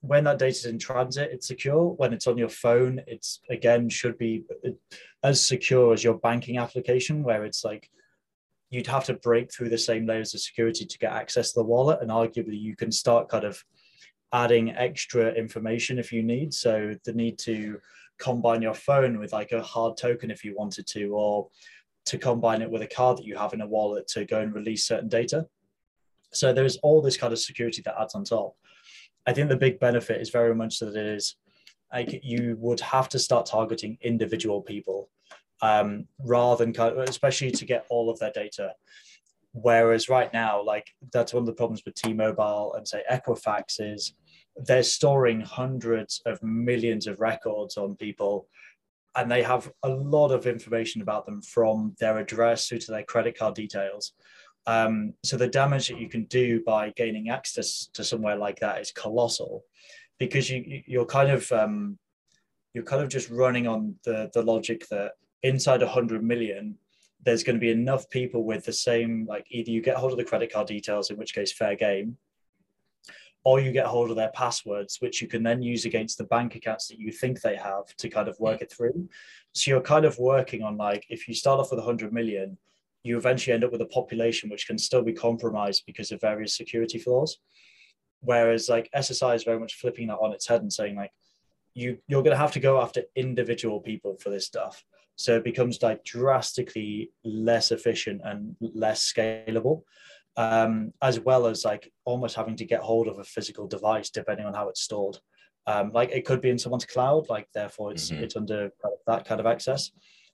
[0.00, 1.84] when that data is in transit, it's secure.
[1.84, 4.44] When it's on your phone, it's again should be
[5.22, 7.90] as secure as your banking application, where it's like
[8.70, 11.64] you'd have to break through the same layers of security to get access to the
[11.64, 12.00] wallet.
[12.00, 13.62] And arguably, you can start kind of
[14.32, 16.52] adding extra information if you need.
[16.52, 17.78] So the need to
[18.18, 21.48] combine your phone with like a hard token if you wanted to, or
[22.06, 24.54] to combine it with a card that you have in a wallet to go and
[24.54, 25.46] release certain data.
[26.32, 28.54] So there's all this kind of security that adds on top.
[29.26, 31.36] I think the big benefit is very much that it is
[31.92, 35.10] like you would have to start targeting individual people
[35.62, 38.72] um, rather than especially to get all of their data.
[39.52, 44.14] Whereas right now, like that's one of the problems with T-Mobile and say Equifax is
[44.56, 48.48] they're storing hundreds of millions of records on people
[49.16, 53.02] and they have a lot of information about them from their address through to their
[53.02, 54.12] credit card details.
[54.66, 58.80] Um, so the damage that you can do by gaining access to somewhere like that
[58.80, 59.64] is colossal,
[60.18, 61.98] because you you're kind of um,
[62.74, 66.76] you're kind of just running on the the logic that inside 100 million
[67.28, 70.18] there's going to be enough people with the same like either you get hold of
[70.18, 72.16] the credit card details in which case fair game
[73.44, 76.54] or you get hold of their passwords which you can then use against the bank
[76.54, 78.44] accounts that you think they have to kind of hmm.
[78.44, 79.08] work it through
[79.52, 82.56] so you're kind of working on like if you start off with 100 million
[83.02, 86.56] you eventually end up with a population which can still be compromised because of various
[86.56, 87.38] security flaws.
[88.20, 91.12] Whereas like SSI is very much flipping that on its head and saying like
[91.74, 94.84] you you're going to have to go after individual people for this stuff.
[95.18, 99.82] So it becomes like drastically less efficient and less scalable,
[100.36, 104.46] um, as well as like almost having to get hold of a physical device depending
[104.46, 105.18] on how it's stored.
[105.66, 108.22] Um, like it could be in someone's cloud, like therefore it's mm-hmm.
[108.22, 108.70] it's under
[109.08, 109.90] that kind of access.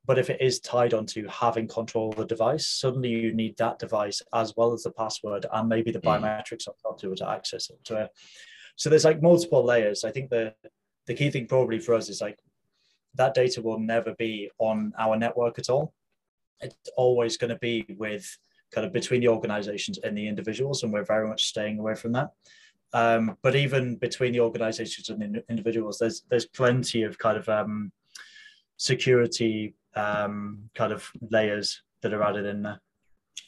[0.06, 3.78] But if it is tied onto having control of the device, suddenly you need that
[3.78, 6.20] device as well as the password and maybe the mm.
[6.20, 7.78] biometrics on top to, to access it.
[7.84, 8.06] So,
[8.76, 10.04] so there's like multiple layers.
[10.04, 10.52] I think the
[11.06, 12.38] the key thing probably for us is like
[13.14, 15.92] that data will never be on our network at all.
[16.60, 18.38] It's always going to be with
[18.72, 22.12] kind of between the organizations and the individuals, and we're very much staying away from
[22.12, 22.30] that.
[22.92, 27.48] Um, but even between the organizations and the individuals, there's there's plenty of kind of
[27.48, 27.92] um,
[28.76, 32.80] security um, kind of layers that are added in there.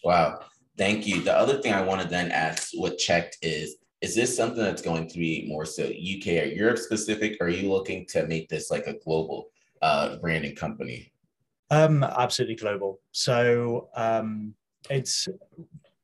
[0.05, 0.41] Wow,
[0.77, 1.23] thank you.
[1.23, 4.83] The other thing I want to then ask what cheqd is is this something that's
[4.83, 7.37] going to be more so UK or Europe specific?
[7.41, 9.49] Or are you looking to make this like a global
[9.83, 11.13] uh, branding company?
[11.71, 13.01] Um, absolutely global.
[13.13, 14.55] So um,
[14.89, 15.29] it's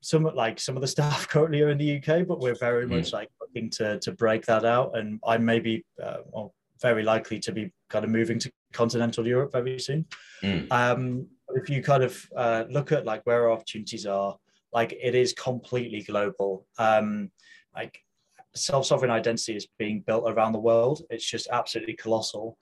[0.01, 2.91] somewhat like some of the staff currently are in the UK, but we're very mm.
[2.91, 4.97] much like looking to to break that out.
[4.97, 9.27] And I may be, uh, well, very likely to be kind of moving to continental
[9.27, 10.07] Europe very soon.
[10.43, 10.71] Mm.
[10.73, 14.37] Um, if you kind of uh, look at like where our opportunities are,
[14.73, 16.67] like it is completely global.
[16.79, 17.31] Um,
[17.75, 17.99] like
[18.55, 21.03] self-sovereign identity is being built around the world.
[21.11, 22.59] It's just absolutely colossal.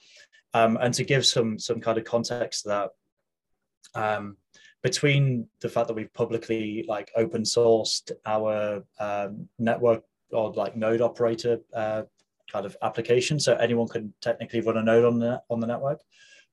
[0.52, 2.90] Um, and to give some some kind of context to that,
[3.94, 4.36] um,
[4.82, 11.00] between the fact that we've publicly like open sourced our um, network or like node
[11.00, 12.02] operator uh,
[12.50, 16.00] kind of application, so anyone can technically run a node on the on the network.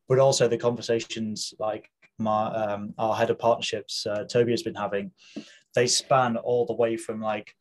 [0.08, 4.76] But also the conversations like my um, our head of partnerships, uh, Toby has been
[4.76, 5.12] having,
[5.76, 7.56] they span all the way from like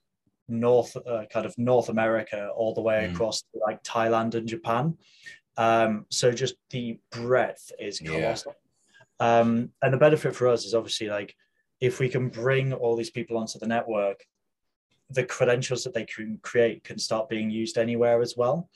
[0.48, 3.12] North, uh, kind of North America, all the way mm.
[3.12, 4.96] across to, like Thailand and Japan.
[5.56, 8.54] Um, so just the breadth is colossal.
[9.20, 9.38] Yeah.
[9.40, 11.34] Um, and the benefit for us is obviously like
[11.80, 14.24] if we can bring all these people onto the network,
[15.10, 18.68] the credentials that they can create can start being used anywhere as well.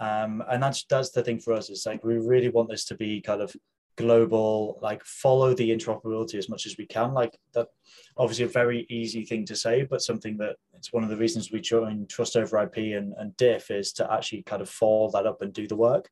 [0.00, 2.94] Um, and that's that's the thing for us is like we really want this to
[2.94, 3.54] be kind of
[3.96, 7.12] global, like follow the interoperability as much as we can.
[7.12, 7.68] Like that,
[8.16, 11.52] obviously a very easy thing to say, but something that it's one of the reasons
[11.52, 15.26] we join Trust over IP and, and DIF is to actually kind of follow that
[15.26, 16.08] up and do the work.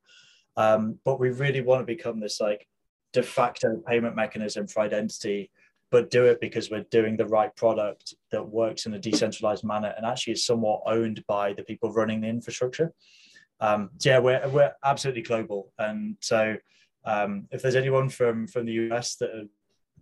[0.57, 2.67] Um, but we really want to become this like
[3.13, 5.51] de facto payment mechanism for identity
[5.91, 9.95] but do it because we're doing the right product that works in a decentralized manner
[9.97, 12.93] and actually is somewhat owned by the people running the infrastructure.
[13.61, 15.73] Um, so yeah, we're, we're absolutely global.
[15.79, 16.57] And so
[17.09, 19.49] um, if there's anyone from, from the US that would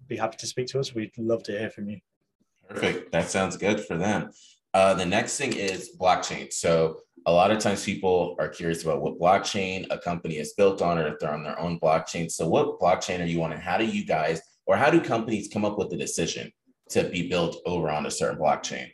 [0.09, 2.01] be happy to speak to us, we'd love to hear from you.
[2.69, 3.13] Perfect.
[3.13, 4.31] That sounds good for them.
[4.75, 6.53] Uh, the next thing is blockchain.
[6.53, 10.83] So a lot of times people are curious about what blockchain a company is built
[10.83, 12.31] on or if they're on their own blockchain.
[12.31, 15.49] So what blockchain are you on and how do you guys or how do companies
[15.53, 16.53] come up with the decision
[16.91, 18.91] to be built over on a certain blockchain?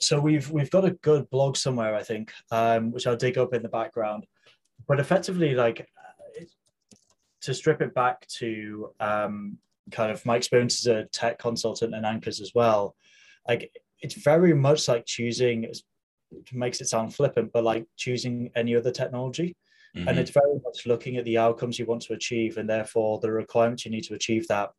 [0.00, 3.54] so we've we've got a good blog somewhere, I think, um, which I'll dig up
[3.54, 4.26] in the background.
[4.88, 5.86] But effectively, like
[7.42, 9.58] to strip it back to um,
[9.90, 12.94] kind of my experience as a tech consultant and Ankur's as well,
[13.48, 15.64] like it's very much like choosing.
[15.64, 15.80] It
[16.52, 19.56] makes it sound flippant, but like choosing any other technology.
[19.96, 20.08] Mm-hmm.
[20.08, 23.30] And it's very much looking at the outcomes you want to achieve and therefore the
[23.30, 24.70] requirements you need to achieve that.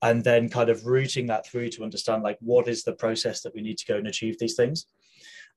[0.00, 3.54] And then kind of routing that through to understand like what is the process that
[3.54, 4.86] we need to go and achieve these things.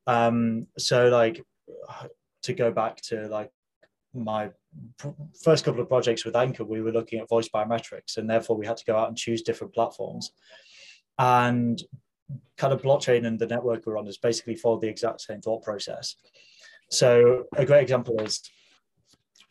[0.05, 1.43] Um, so like
[2.43, 3.49] to go back to like
[4.15, 4.49] my
[5.43, 8.65] first couple of projects with Ankur, we were looking at voice biometrics, and therefore we
[8.65, 10.31] had to go out and choose different platforms.
[11.17, 11.81] And
[12.57, 15.63] kind of blockchain and the network we're on is basically follow the exact same thought
[15.63, 16.15] process.
[16.89, 18.41] So a great example is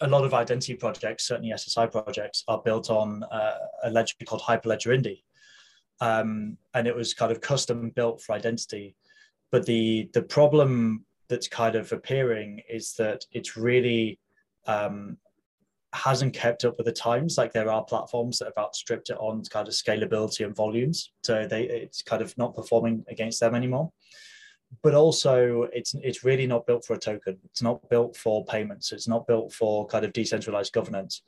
[0.00, 3.54] a lot of identity projects, certainly SSI projects, are built on uh,
[3.84, 5.24] a ledger called Hyperledger Indy.
[6.00, 8.96] Um, and it was kind of custom built for identity.
[9.52, 14.18] But the, the problem that's kind of appearing is that it's really
[14.66, 15.18] um,
[15.92, 17.38] hasn't kept up with the times.
[17.38, 21.12] Like there are platforms that have outstripped it on kind of scalability and volumes.
[21.22, 23.92] So they it's kind of not performing against them anymore.
[24.82, 27.38] But also it's it's really not built for a token.
[27.44, 28.92] It's not built for payments.
[28.92, 31.22] It's not built for kind of decentralized governance.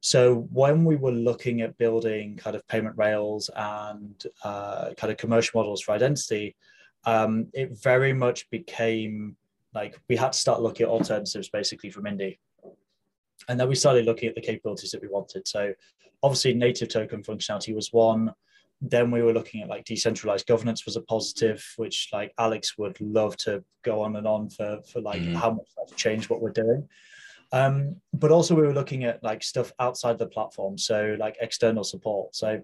[0.00, 5.16] So when we were looking at building kind of payment rails and uh, kind of
[5.16, 6.54] commercial models for identity
[7.04, 9.36] um, it very much became
[9.74, 12.38] like we had to start looking at alternatives basically from Indy
[13.48, 15.48] and then we started looking at the capabilities that we wanted.
[15.48, 15.72] So
[16.22, 18.32] obviously native token functionality was one.
[18.80, 23.00] Then we were looking at like decentralized governance was a positive which like alex would
[23.00, 25.34] love to go on and on for for like mm-hmm.
[25.34, 26.88] how much that's changed what we're doing.
[27.50, 31.82] Um, but also we were looking at like stuff outside the platform so like external
[31.82, 32.36] support.
[32.36, 32.60] So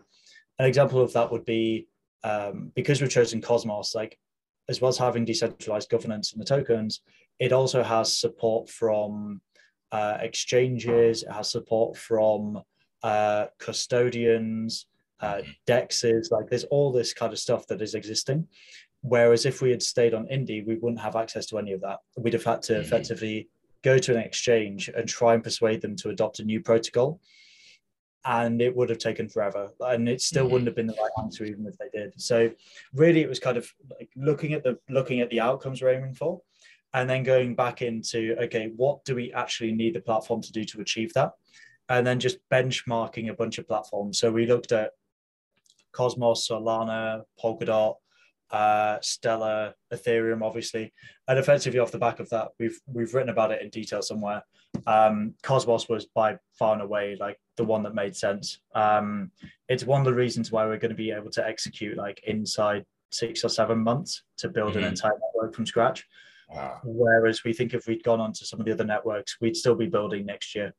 [0.58, 1.88] an example of that would be
[2.22, 4.18] um, because we've chosen cosmos like
[4.68, 7.00] as well as having decentralized governance in the tokens
[7.38, 9.40] it also has support from
[9.92, 11.22] uh, exchanges.
[11.22, 12.62] It has support from
[13.02, 14.86] uh, custodians
[15.20, 16.30] uh, dexes.
[16.30, 18.46] Like there's all this kind of stuff that is existing.
[19.00, 21.98] Whereas if we had stayed on Indy we wouldn't have access to any of that.
[22.16, 22.82] We'd have had to mm-hmm.
[22.82, 23.48] effectively
[23.82, 27.20] go to an exchange and try and persuade them to adopt a new protocol.
[28.26, 30.52] And it would have taken forever and it still mm-hmm.
[30.52, 32.14] wouldn't have been the right answer even if they did.
[32.16, 32.50] So
[32.94, 36.14] really it was kind of like looking at the looking at the outcomes we're aiming
[36.14, 36.40] for
[36.94, 40.64] and then going back into okay what do we actually need the platform to do
[40.64, 41.32] to achieve that
[41.90, 44.92] and then just benchmarking a bunch of platforms so we looked at
[45.94, 47.94] Cosmos, Solana, Polkadot,
[48.50, 50.92] uh, Stellar, Ethereum, obviously,
[51.28, 54.42] and effectively off the back of that, we've we've written about it in detail somewhere.
[54.86, 58.60] Um, Cosmos was by far and away like the one that made sense.
[58.74, 59.30] Um,
[59.68, 62.84] it's one of the reasons why we're going to be able to execute like inside
[63.10, 64.80] six or seven months to build mm-hmm.
[64.80, 66.06] an entire network from scratch.
[66.54, 66.80] Wow.
[66.84, 69.74] Whereas we think if we'd gone on to some of the other networks, we'd still
[69.74, 70.72] be building next year.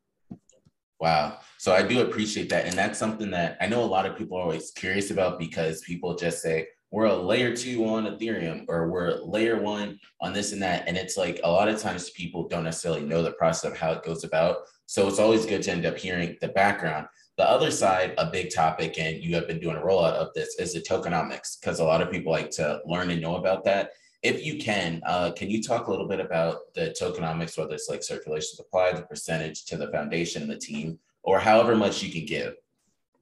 [1.01, 1.39] Wow.
[1.57, 2.65] So I do appreciate that.
[2.65, 5.81] And that's something that I know a lot of people are always curious about because
[5.81, 10.53] people just say, we're a layer two on Ethereum or we're layer one on this
[10.53, 10.87] and that.
[10.87, 13.91] And it's like a lot of times people don't necessarily know the process of how
[13.91, 14.59] it goes about.
[14.85, 17.07] So it's always good to end up hearing the background.
[17.37, 20.57] The other side, a big topic, and you have been doing a rollout of this,
[20.57, 23.89] is the tokenomics, because a lot of people like to learn and know about that
[24.25, 27.89] if you can, uh, can you talk a little bit about the tokenomics, whether it's
[27.89, 32.11] like circulation supply, the percentage to the foundation and the team, or however much you
[32.11, 32.55] can give?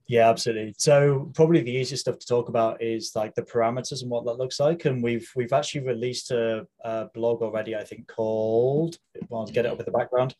[0.06, 0.74] Yeah, absolutely.
[0.78, 4.34] So probably the easiest stuff to talk about is like the parameters and what that
[4.34, 4.84] looks like.
[4.84, 8.98] And we've we've actually released a, a blog already, I think called.
[9.28, 10.34] Well, get it up in the background.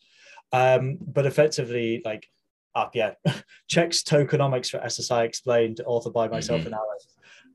[0.52, 2.26] Um, but effectively, like,
[2.74, 3.12] uh, yeah,
[3.70, 6.66] cheqd's tokenomics for SSI explained, authored by myself mm-hmm.
[6.66, 7.06] and Alex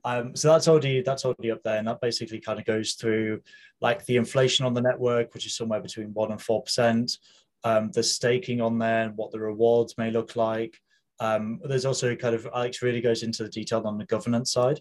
[0.03, 3.41] Um, so that's already that's already up there, and that basically kind of goes through
[3.81, 7.17] like the inflation on the network, which is somewhere between one and four percent.
[7.63, 10.79] Um, the staking on there, and what the rewards may look like.
[11.19, 14.79] Um, there's also kind of Alex really goes into the detail on the governance side,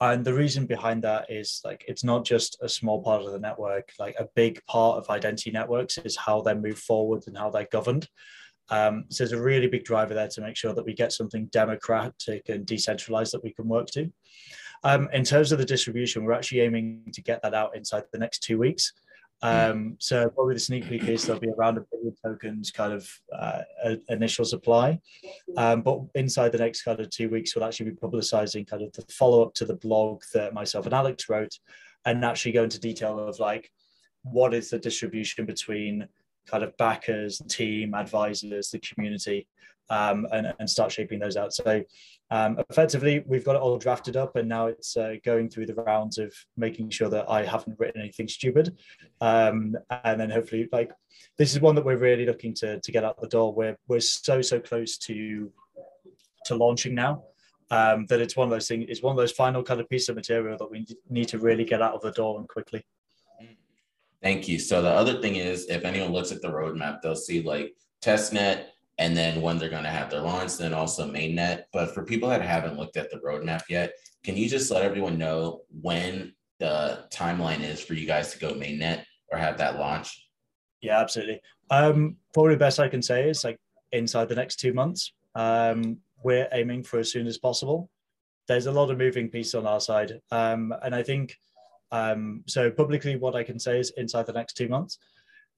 [0.00, 3.38] and the reason behind that is like it's not just a small part of the
[3.38, 3.92] network.
[3.98, 7.68] Like a big part of identity networks is how they move forward and how they're
[7.70, 8.08] governed.
[8.68, 11.46] Um, so there's a really big driver there to make sure that we get something
[11.46, 14.10] democratic and decentralized that we can work to.
[14.84, 18.18] Um, in terms of the distribution, we're actually aiming to get that out inside the
[18.18, 18.92] next two weeks.
[19.42, 23.08] Um, so probably the sneak peek is there'll be around a billion tokens kind of
[23.36, 23.62] uh,
[24.08, 24.98] initial supply,
[25.58, 28.92] um, but inside the next kind of two weeks we'll actually be publicizing kind of
[28.94, 31.58] the follow up to the blog that myself and Alex wrote,
[32.06, 33.70] and actually go into detail of like
[34.22, 36.08] what is the distribution between
[36.46, 39.46] kind of backers, team, advisors, the community,
[39.90, 41.52] um, and, and start shaping those out.
[41.52, 41.82] So
[42.30, 45.74] um, effectively, we've got it all drafted up, and now it's uh, going through the
[45.74, 48.76] rounds of making sure that I haven't written anything stupid,
[49.20, 50.90] um, and then hopefully, like
[51.38, 53.54] this is one that we're really looking to to get out the door.
[53.54, 55.52] We're we're so so close to
[56.46, 57.24] to launching now.
[57.68, 58.86] Um, that it's one of those things.
[58.88, 61.64] It's one of those final kind of piece of material that we need to really
[61.64, 62.84] get out of the door and quickly.
[64.26, 64.58] Thank you.
[64.58, 68.64] So the other thing is, if anyone looks at the roadmap, they'll see like testnet,
[68.98, 71.62] and then when they're going to have their launch, then also mainnet.
[71.72, 73.92] But for people that haven't looked at the roadmap yet,
[74.24, 78.50] can you just let everyone know when the timeline is for you guys to go
[78.54, 80.28] mainnet or have that launch?
[80.80, 81.40] Yeah, absolutely.
[81.70, 83.60] Um, probably best I can say is like
[83.92, 85.12] inside the next two months.
[85.36, 87.90] Um, we're aiming for as soon as possible.
[88.48, 91.38] There's a lot of moving pieces on our side, um, and I think
[91.92, 92.70] um, so.
[92.70, 94.98] Publicly, what I can say is inside the next two months,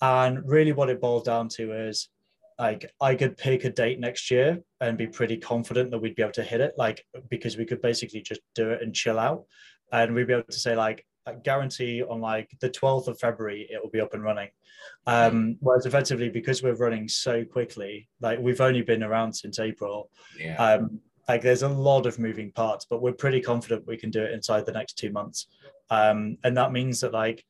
[0.01, 2.09] and really what it boils down to is
[2.59, 6.23] like I could pick a date next year and be pretty confident that we'd be
[6.23, 9.45] able to hit it, like because we could basically just do it and chill out,
[9.93, 13.67] and we'd be able to say like I guarantee on like the 12th of February
[13.71, 14.49] it will be up and running.
[15.07, 20.11] Um, whereas effectively because we're running so quickly, like we've only been around since April.
[20.39, 20.57] Yeah.
[20.57, 24.23] Um, like there's a lot of moving parts, but we're pretty confident we can do
[24.23, 25.47] it inside the next two months.
[25.91, 27.45] Um, and that means that like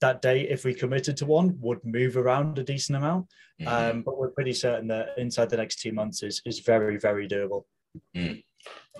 [0.00, 3.26] that date, if we committed to one, would move around a decent amount.
[3.60, 3.68] Mm-hmm.
[3.68, 7.28] Um, but we're pretty certain that inside the next two months is is very very
[7.28, 7.64] doable.
[8.16, 8.42] Mm.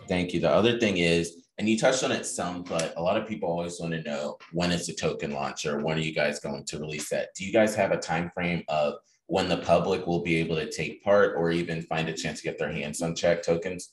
[0.08, 0.40] Thank you.
[0.40, 3.48] The other thing is, and you touched on it some, but a lot of people
[3.48, 6.64] always want to know when is the token launch or when are you guys going
[6.64, 7.28] to release that?
[7.36, 8.94] Do you guys have a time frame of
[9.26, 12.44] when the public will be able to take part or even find a chance to
[12.44, 13.90] get their hands on cheqd tokens?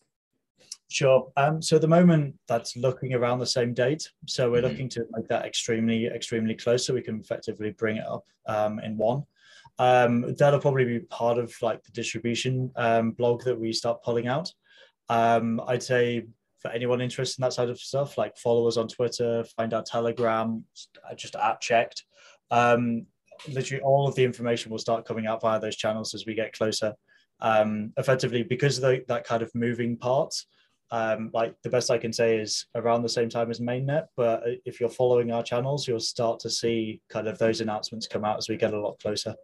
[0.92, 1.32] Sure.
[1.38, 4.10] Um, so at the moment, that's looking around the same date.
[4.26, 4.68] So we're mm-hmm.
[4.68, 8.80] looking to make that extremely, extremely close so we can effectively bring it up um,
[8.80, 9.24] in one.
[9.78, 14.28] Um, that'll probably be part of like the distribution um, blog that we start pulling
[14.28, 14.52] out.
[15.10, 16.26] Um, I'd say
[16.60, 19.84] for anyone interested in that side of stuff, like follow us on Twitter, find our
[19.84, 20.66] Telegram,
[21.16, 22.02] just at cheqd.
[22.50, 23.06] Um,
[23.48, 26.52] literally all of the information will start coming out via those channels as we get
[26.52, 26.96] closer.
[27.44, 30.48] effectively, because of the, that kind of moving parts,
[30.92, 34.08] um, like the best I can say is around the same time as mainnet.
[34.16, 38.26] But if you're following our channels, you'll start to see kind of those announcements come
[38.26, 39.36] out as we get a lot closer.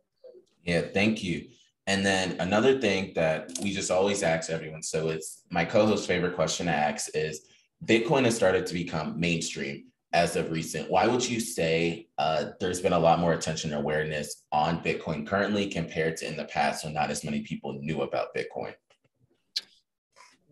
[0.63, 1.47] Yeah, thank you.
[1.87, 6.35] And then another thing that we just always ask everyone, so it's my co-host's favorite
[6.35, 7.41] question to ask is
[7.85, 10.89] Bitcoin has started to become mainstream as of recent.
[10.89, 15.27] Why would you say uh, there's been a lot more attention and awareness on Bitcoin
[15.27, 18.73] currently compared to in the past when not as many people knew about Bitcoin?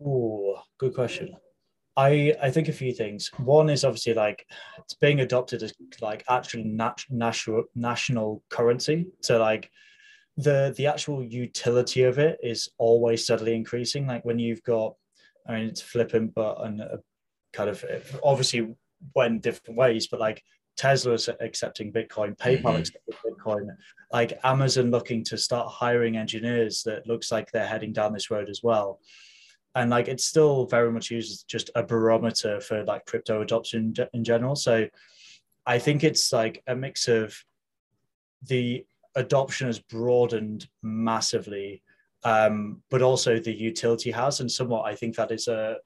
[0.04, 1.36] Oh, good question.
[1.96, 3.30] I I think a few things.
[3.38, 4.46] One is obviously like
[4.78, 9.06] it's being adopted as like actual nat- national national currency.
[9.20, 9.70] So like
[10.36, 14.06] the the actual utility of it is always steadily increasing.
[14.06, 14.94] Like when you've got,
[15.46, 17.00] I mean, it's flippant, but and a
[17.52, 17.84] kind of
[18.24, 18.74] obviously
[19.14, 20.42] went different ways, but like
[20.76, 22.76] Tesla's accepting Bitcoin, PayPal mm-hmm.
[22.80, 23.68] accepting Bitcoin,
[24.12, 28.48] like Amazon looking to start hiring engineers that looks like they're heading down this road
[28.48, 28.98] as well
[29.74, 33.94] and like it's still very much used as just a barometer for like crypto adoption
[34.12, 34.56] in general.
[34.56, 34.88] So
[35.66, 37.34] i think it's like a mix of
[38.48, 41.82] the adoption has broadened massively
[42.24, 45.78] um, but also the utility has and somewhat i think that is a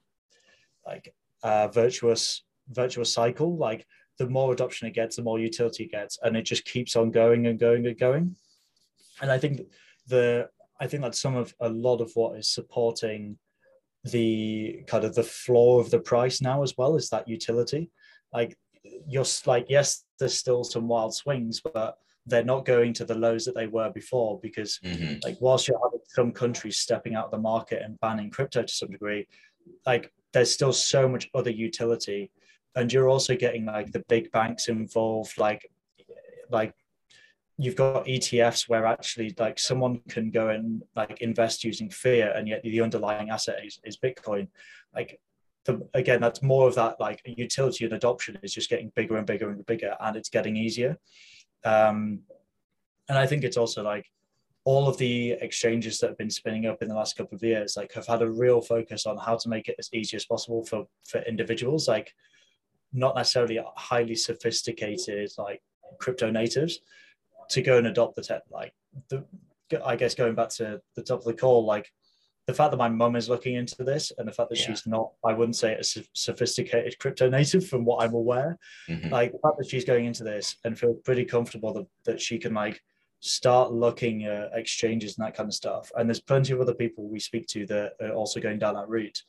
[0.85, 1.13] like
[1.43, 3.55] a virtuous virtuous cycle.
[3.57, 3.85] Like
[4.17, 7.11] the more adoption it gets the more utility it gets and it just keeps on
[7.11, 8.35] going and going and going.
[9.21, 9.61] And i think
[10.07, 13.37] the i think that's some of a lot of what is supporting
[14.05, 17.89] the kind of the floor of the price now as well is that utility
[18.33, 18.57] like
[19.07, 23.43] you're like yes there's still some wild swings but they're not going to the lows
[23.45, 25.15] that they were before because mm-hmm.
[25.23, 28.73] like whilst you're having some countries stepping out of the market and banning crypto to
[28.73, 29.27] some degree
[29.85, 32.31] like there's still so much other utility
[32.75, 35.69] and you're also getting like the big banks involved like
[36.51, 36.73] like
[37.61, 42.47] you've got ETFs where actually like someone can go and like invest using fiat and
[42.47, 44.47] yet the underlying asset is, is Bitcoin.
[44.95, 45.19] Like
[45.65, 49.27] the, again, that's more of that like utility and adoption is just getting bigger and
[49.27, 50.97] bigger and bigger and it's getting easier.
[51.65, 52.21] Um,
[53.09, 54.05] and I think it's also like
[54.63, 57.75] all of the exchanges that have been spinning up in the last couple of years,
[57.75, 60.63] like have had a real focus on how to make it as easy as possible
[60.63, 62.13] for, for individuals, like
[62.93, 65.61] not necessarily highly sophisticated, like
[65.99, 66.79] crypto natives,
[67.49, 68.43] to go and adopt the tech.
[68.49, 68.73] Like
[69.09, 69.25] the,
[69.83, 71.91] I guess going back to the top of the call, like
[72.47, 74.67] the fact that my mum is looking into this and the fact that yeah.
[74.67, 75.83] she's not, I wouldn't say a
[76.13, 78.57] sophisticated crypto native from what I'm aware.
[78.89, 79.09] Mm-hmm.
[79.09, 82.39] Like the fact that she's going into this and feel pretty comfortable that, that she
[82.39, 82.81] can like
[83.19, 85.91] start looking at exchanges and that kind of stuff.
[85.95, 88.89] And there's plenty of other people we speak to that are also going down that
[88.89, 89.21] route.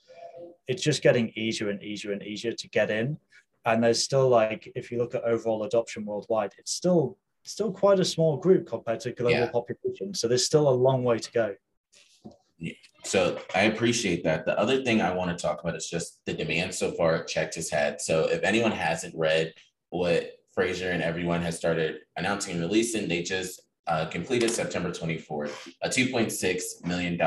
[0.69, 3.19] It's just getting easier and easier and easier to get in.
[3.67, 8.01] And there's still like, if you look at overall adoption worldwide, it's still still quite
[8.01, 9.51] a small group compared to global yeah.
[9.51, 10.15] population.
[10.15, 11.55] So there's still a long way to go.
[12.59, 12.73] Yeah.
[13.05, 14.45] So I appreciate that.
[14.45, 17.55] The other thing I want to talk about is just the demand so far cheqd
[17.55, 18.01] has had.
[18.01, 19.55] So if anyone hasn't read
[19.89, 25.73] what Fraser and everyone has started announcing and releasing, they just uh, completed September 24th,
[25.83, 27.19] a $2.6 million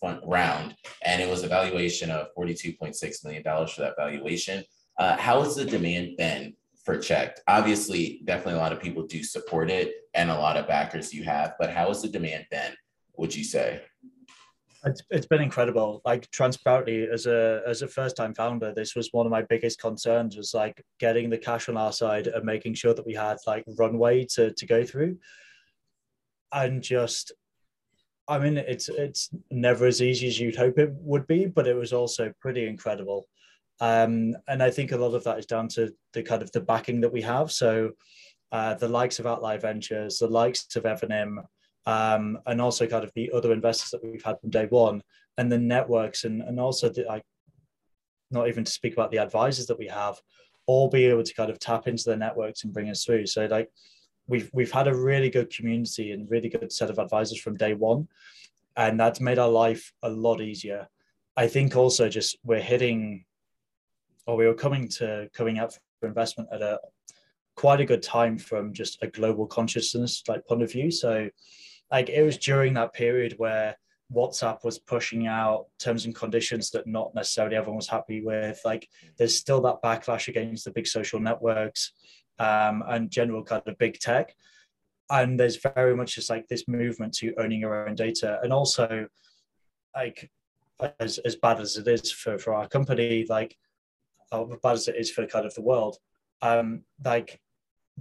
[0.00, 0.74] fund round,
[1.04, 4.64] and it was a valuation of $42.6 million for that valuation.
[4.98, 6.54] Uh, how has the demand been
[6.84, 7.34] for cheqd.
[7.48, 11.24] Obviously definitely a lot of people do support it and a lot of backers you
[11.24, 12.72] have but how has the demand been
[13.16, 13.82] would you say?
[14.84, 16.00] It's, it's been incredible.
[16.04, 19.80] Like transparently as a as a first time founder this was one of my biggest
[19.80, 23.36] concerns was like getting the cash on our side and making sure that we had
[23.46, 25.18] like runway to to go through.
[26.52, 27.32] And just
[28.28, 31.74] i mean it's it's never as easy as you'd hope it would be but it
[31.74, 33.26] was also pretty incredible
[33.80, 36.60] um, and I think a lot of that is down to the kind of the
[36.60, 37.50] backing that we have.
[37.50, 37.92] So
[38.52, 41.44] uh, the likes of Outlier Ventures, the likes of Evernym,
[41.86, 45.02] um, and also kind of the other investors that we've had from day one,
[45.38, 47.24] and the networks, and and also the, like,
[48.30, 50.20] not even to speak about the advisors that we have,
[50.66, 53.26] all be able to kind of tap into the networks and bring us through.
[53.26, 53.68] So like
[54.26, 57.74] we've we've had a really good community and really good set of advisors from day
[57.74, 58.08] one,
[58.76, 60.88] and that's made our life a lot easier.
[61.36, 63.24] I think also just we're hitting
[64.26, 66.78] or we were coming to coming out for investment at a
[67.56, 70.90] quite a good time from just a global consciousness like point of view.
[70.90, 71.28] So
[71.90, 73.76] like it was during that period where
[74.12, 78.60] WhatsApp was pushing out terms and conditions that not necessarily everyone was happy with.
[78.64, 81.92] Like there's still that backlash against the big social networks
[82.38, 84.34] um, and general kind of big tech.
[85.10, 88.38] And there's very much just like this movement to owning your own data.
[88.42, 89.06] And also
[89.94, 90.30] like
[91.00, 93.56] as, as bad as it is for, for our company, like
[94.32, 95.98] uh, bad as it is for kind of the world,
[96.40, 97.40] um, like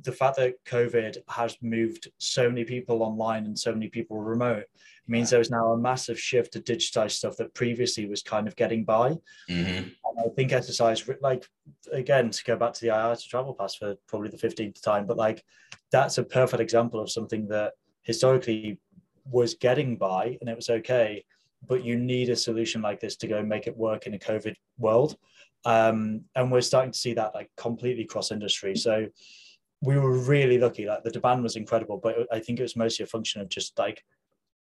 [0.02, 4.66] the fact that COVID has moved so many people online and so many people remote
[5.08, 8.86] means there's now a massive shift to digitize stuff that previously was kind of getting
[8.86, 9.12] by.
[9.50, 9.90] Mm-hmm.
[9.90, 11.46] And I think exercise, like
[11.92, 15.18] again, to go back to the IATA travel pass for probably the 15th time, but
[15.18, 15.44] like
[15.92, 17.74] that's a perfect example of something that
[18.04, 18.80] historically
[19.30, 21.26] was getting by and it was okay,
[21.68, 24.56] but you need a solution like this to go make it work in a COVID
[24.78, 25.18] world
[25.66, 28.76] um, and we're starting to see that like completely cross industry.
[28.76, 29.08] So
[29.82, 30.86] we were really lucky.
[30.86, 33.78] Like the demand was incredible, but I think it was mostly a function of just
[33.78, 34.04] like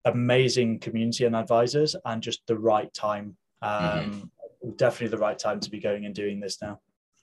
[0.05, 3.37] amazing community and advisors and just the right time.
[3.61, 4.69] Um, mm-hmm.
[4.77, 6.79] Definitely the right time to be going and doing this now.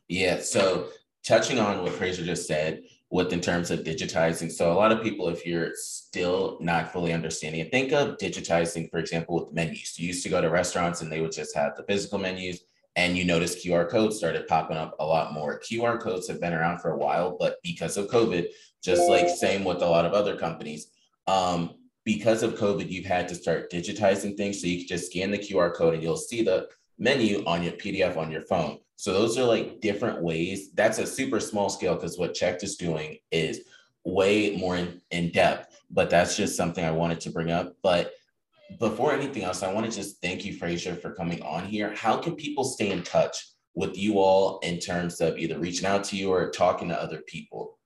[0.08, 0.40] Yeah.
[0.40, 0.88] So
[1.26, 4.50] touching on what Fraser just said, with in terms of digitizing.
[4.50, 8.88] So a lot of people, if you're still not fully understanding it, think of digitizing,
[8.88, 9.98] for example, with menus.
[9.98, 12.60] You used to go to restaurants and they would just have the physical menus
[12.96, 15.60] and you notice QR codes started popping up a lot more.
[15.60, 18.46] QR codes have been around for a while, but because of COVID,
[18.82, 20.88] just like same with a lot of other companies,
[21.26, 21.74] um,
[22.04, 24.60] because of COVID, you've had to start digitizing things.
[24.60, 26.68] So you can just scan the QR code and you'll see the
[26.98, 28.78] menu on your PDF on your phone.
[28.96, 30.72] So those are like different ways.
[30.72, 33.62] That's a super small scale because what cheqd is doing is
[34.04, 35.80] way more in, in depth.
[35.90, 37.74] But that's just something I wanted to bring up.
[37.82, 38.12] But
[38.78, 41.94] before anything else, I want to just thank you, Fraser, for coming on here.
[41.94, 43.36] How can people stay in touch
[43.74, 47.22] with you all in terms of either reaching out to you or talking to other
[47.26, 47.78] people?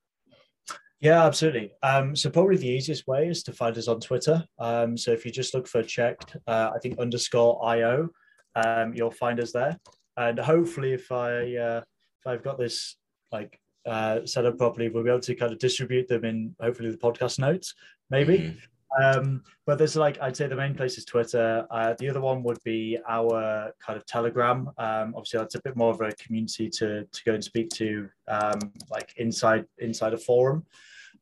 [1.00, 1.72] Yeah, absolutely.
[1.82, 4.42] Um, so probably the easiest way is to find us on Twitter.
[4.58, 8.08] Um, so if you just look for cheqd, uh, I think underscore io,
[8.54, 9.78] um, you'll find us there.
[10.16, 11.82] And hopefully, if I uh,
[12.20, 12.96] if I've got this
[13.32, 16.90] like uh, set up properly, we'll be able to kind of distribute them in hopefully
[16.90, 17.74] the podcast notes,
[18.10, 18.38] maybe.
[18.38, 18.58] Mm-hmm.
[19.02, 21.66] Um, but there's like I'd say the main place is Twitter.
[21.70, 24.68] Uh, the other one would be our kind of Telegram.
[24.78, 28.08] Um, obviously, that's a bit more of a community to to go and speak to,
[28.28, 30.64] um, like inside inside a forum.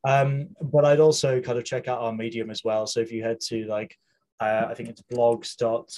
[0.05, 2.87] Um, but I'd also kind of check out our Medium as well.
[2.87, 3.97] So if you head to like,
[4.41, 5.89] uh, I think it's blogs dot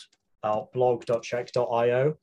[0.43, 2.15] uh, blog.cheqd.io,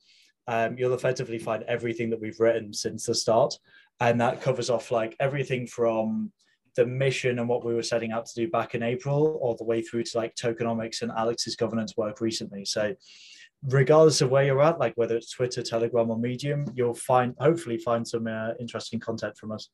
[0.46, 3.54] um, you'll effectively find everything that we've written since the start,
[4.00, 6.32] and that covers off like everything from
[6.76, 9.64] the mission and what we were setting out to do back in April, all the
[9.64, 12.64] way through to like tokenomics and Alex's governance work recently.
[12.64, 12.94] So
[13.68, 17.78] regardless of where you're at, like whether it's Twitter, Telegram, or Medium, you'll find hopefully
[17.78, 19.68] find some uh, interesting content from us.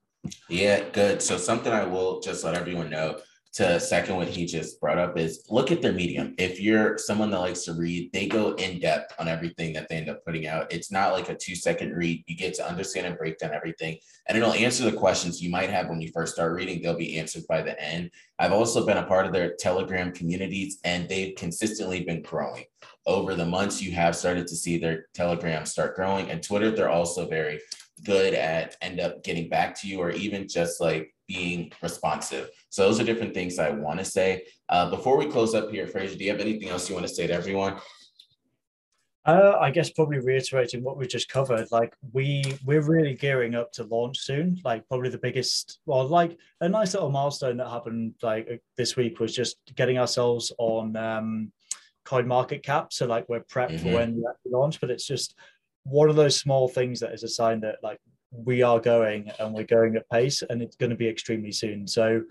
[0.48, 1.22] Yeah, good.
[1.22, 3.20] So something I will just let everyone know
[3.54, 6.34] to second what he just brought up is look at their medium.
[6.38, 9.96] If you're someone that likes to read, they go in depth on everything that they
[9.96, 10.72] end up putting out.
[10.72, 12.24] It's not like a two second read.
[12.26, 15.70] You get to understand and break down everything, and it'll answer the questions you might
[15.70, 16.82] have when you first start reading.
[16.82, 18.10] They'll be answered by the end.
[18.38, 22.64] I've also been a part of their Telegram communities, and they've consistently been growing.
[23.06, 26.90] Over the months, you have started to see their Telegram start growing, and Twitter, they're
[26.90, 27.60] also very
[27.98, 32.50] good at end up getting back to you or even just like being responsive.
[32.70, 34.44] So those are different things I want to say.
[34.68, 37.14] Uh, before we close up here, Fraser, do you have anything else you want to
[37.14, 37.78] say to everyone?
[39.26, 41.70] Uh, I guess probably reiterating what we just covered.
[41.70, 44.58] Like we we're really gearing up to launch soon.
[44.64, 49.20] Like probably the biggest, well, like a nice little milestone that happened like this week
[49.20, 51.52] was just getting ourselves on um,
[52.06, 52.90] Coin Market Cap.
[52.90, 53.88] So like we're prepped mm-hmm.
[53.88, 55.34] for when we actually launch, but it's just
[55.88, 57.98] one of those small things that is a sign that like
[58.30, 61.86] we are going and we're going at pace and it's going to be extremely soon.
[61.86, 62.22] So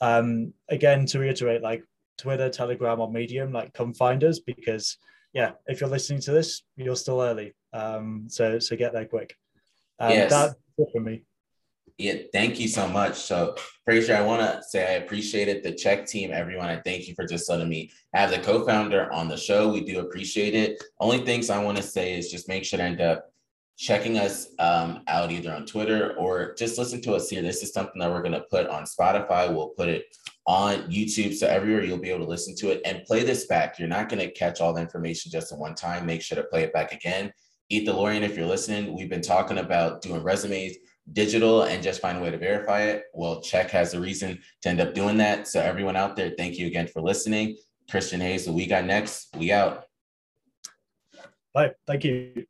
[0.00, 1.82] um, again, to reiterate, like
[2.18, 4.98] Twitter, Telegram, or Medium, like come find us because
[5.32, 7.54] yeah, if you're listening to this, you're still early.
[7.72, 9.34] Um, so so get there quick.
[9.98, 10.30] Um, yes.
[10.30, 11.22] That's it for me.
[11.98, 13.14] Yeah, thank you so much.
[13.14, 15.62] So, Fraser, I want to say I appreciate it.
[15.62, 19.28] The cheqd team, everyone, I thank you for just letting me have the co-founder on
[19.28, 19.72] the show.
[19.72, 20.82] We do appreciate it.
[21.00, 23.32] Only things I want to say is just make sure to end up
[23.78, 27.40] checking us um, out either on Twitter or just listen to us here.
[27.40, 29.52] This is something that we're going to put on Spotify.
[29.52, 30.04] We'll put it
[30.46, 31.34] on YouTube.
[31.34, 33.78] So everywhere you'll be able to listen to it and play this back.
[33.78, 36.04] You're not going to catch all the information just in one time.
[36.04, 37.32] Make sure to play it back again.
[37.68, 38.94] Eat the Lorian if you're listening.
[38.94, 40.76] We've been talking about doing resumes
[41.12, 43.04] digital and just find a way to verify it.
[43.14, 45.48] Well, cheqd has a reason to end up doing that.
[45.48, 47.56] So, everyone out there, thank you again for listening.
[47.90, 49.84] Christian Hayes, the We Got Next, we out.
[51.54, 51.72] Bye.
[51.86, 52.46] Thank you.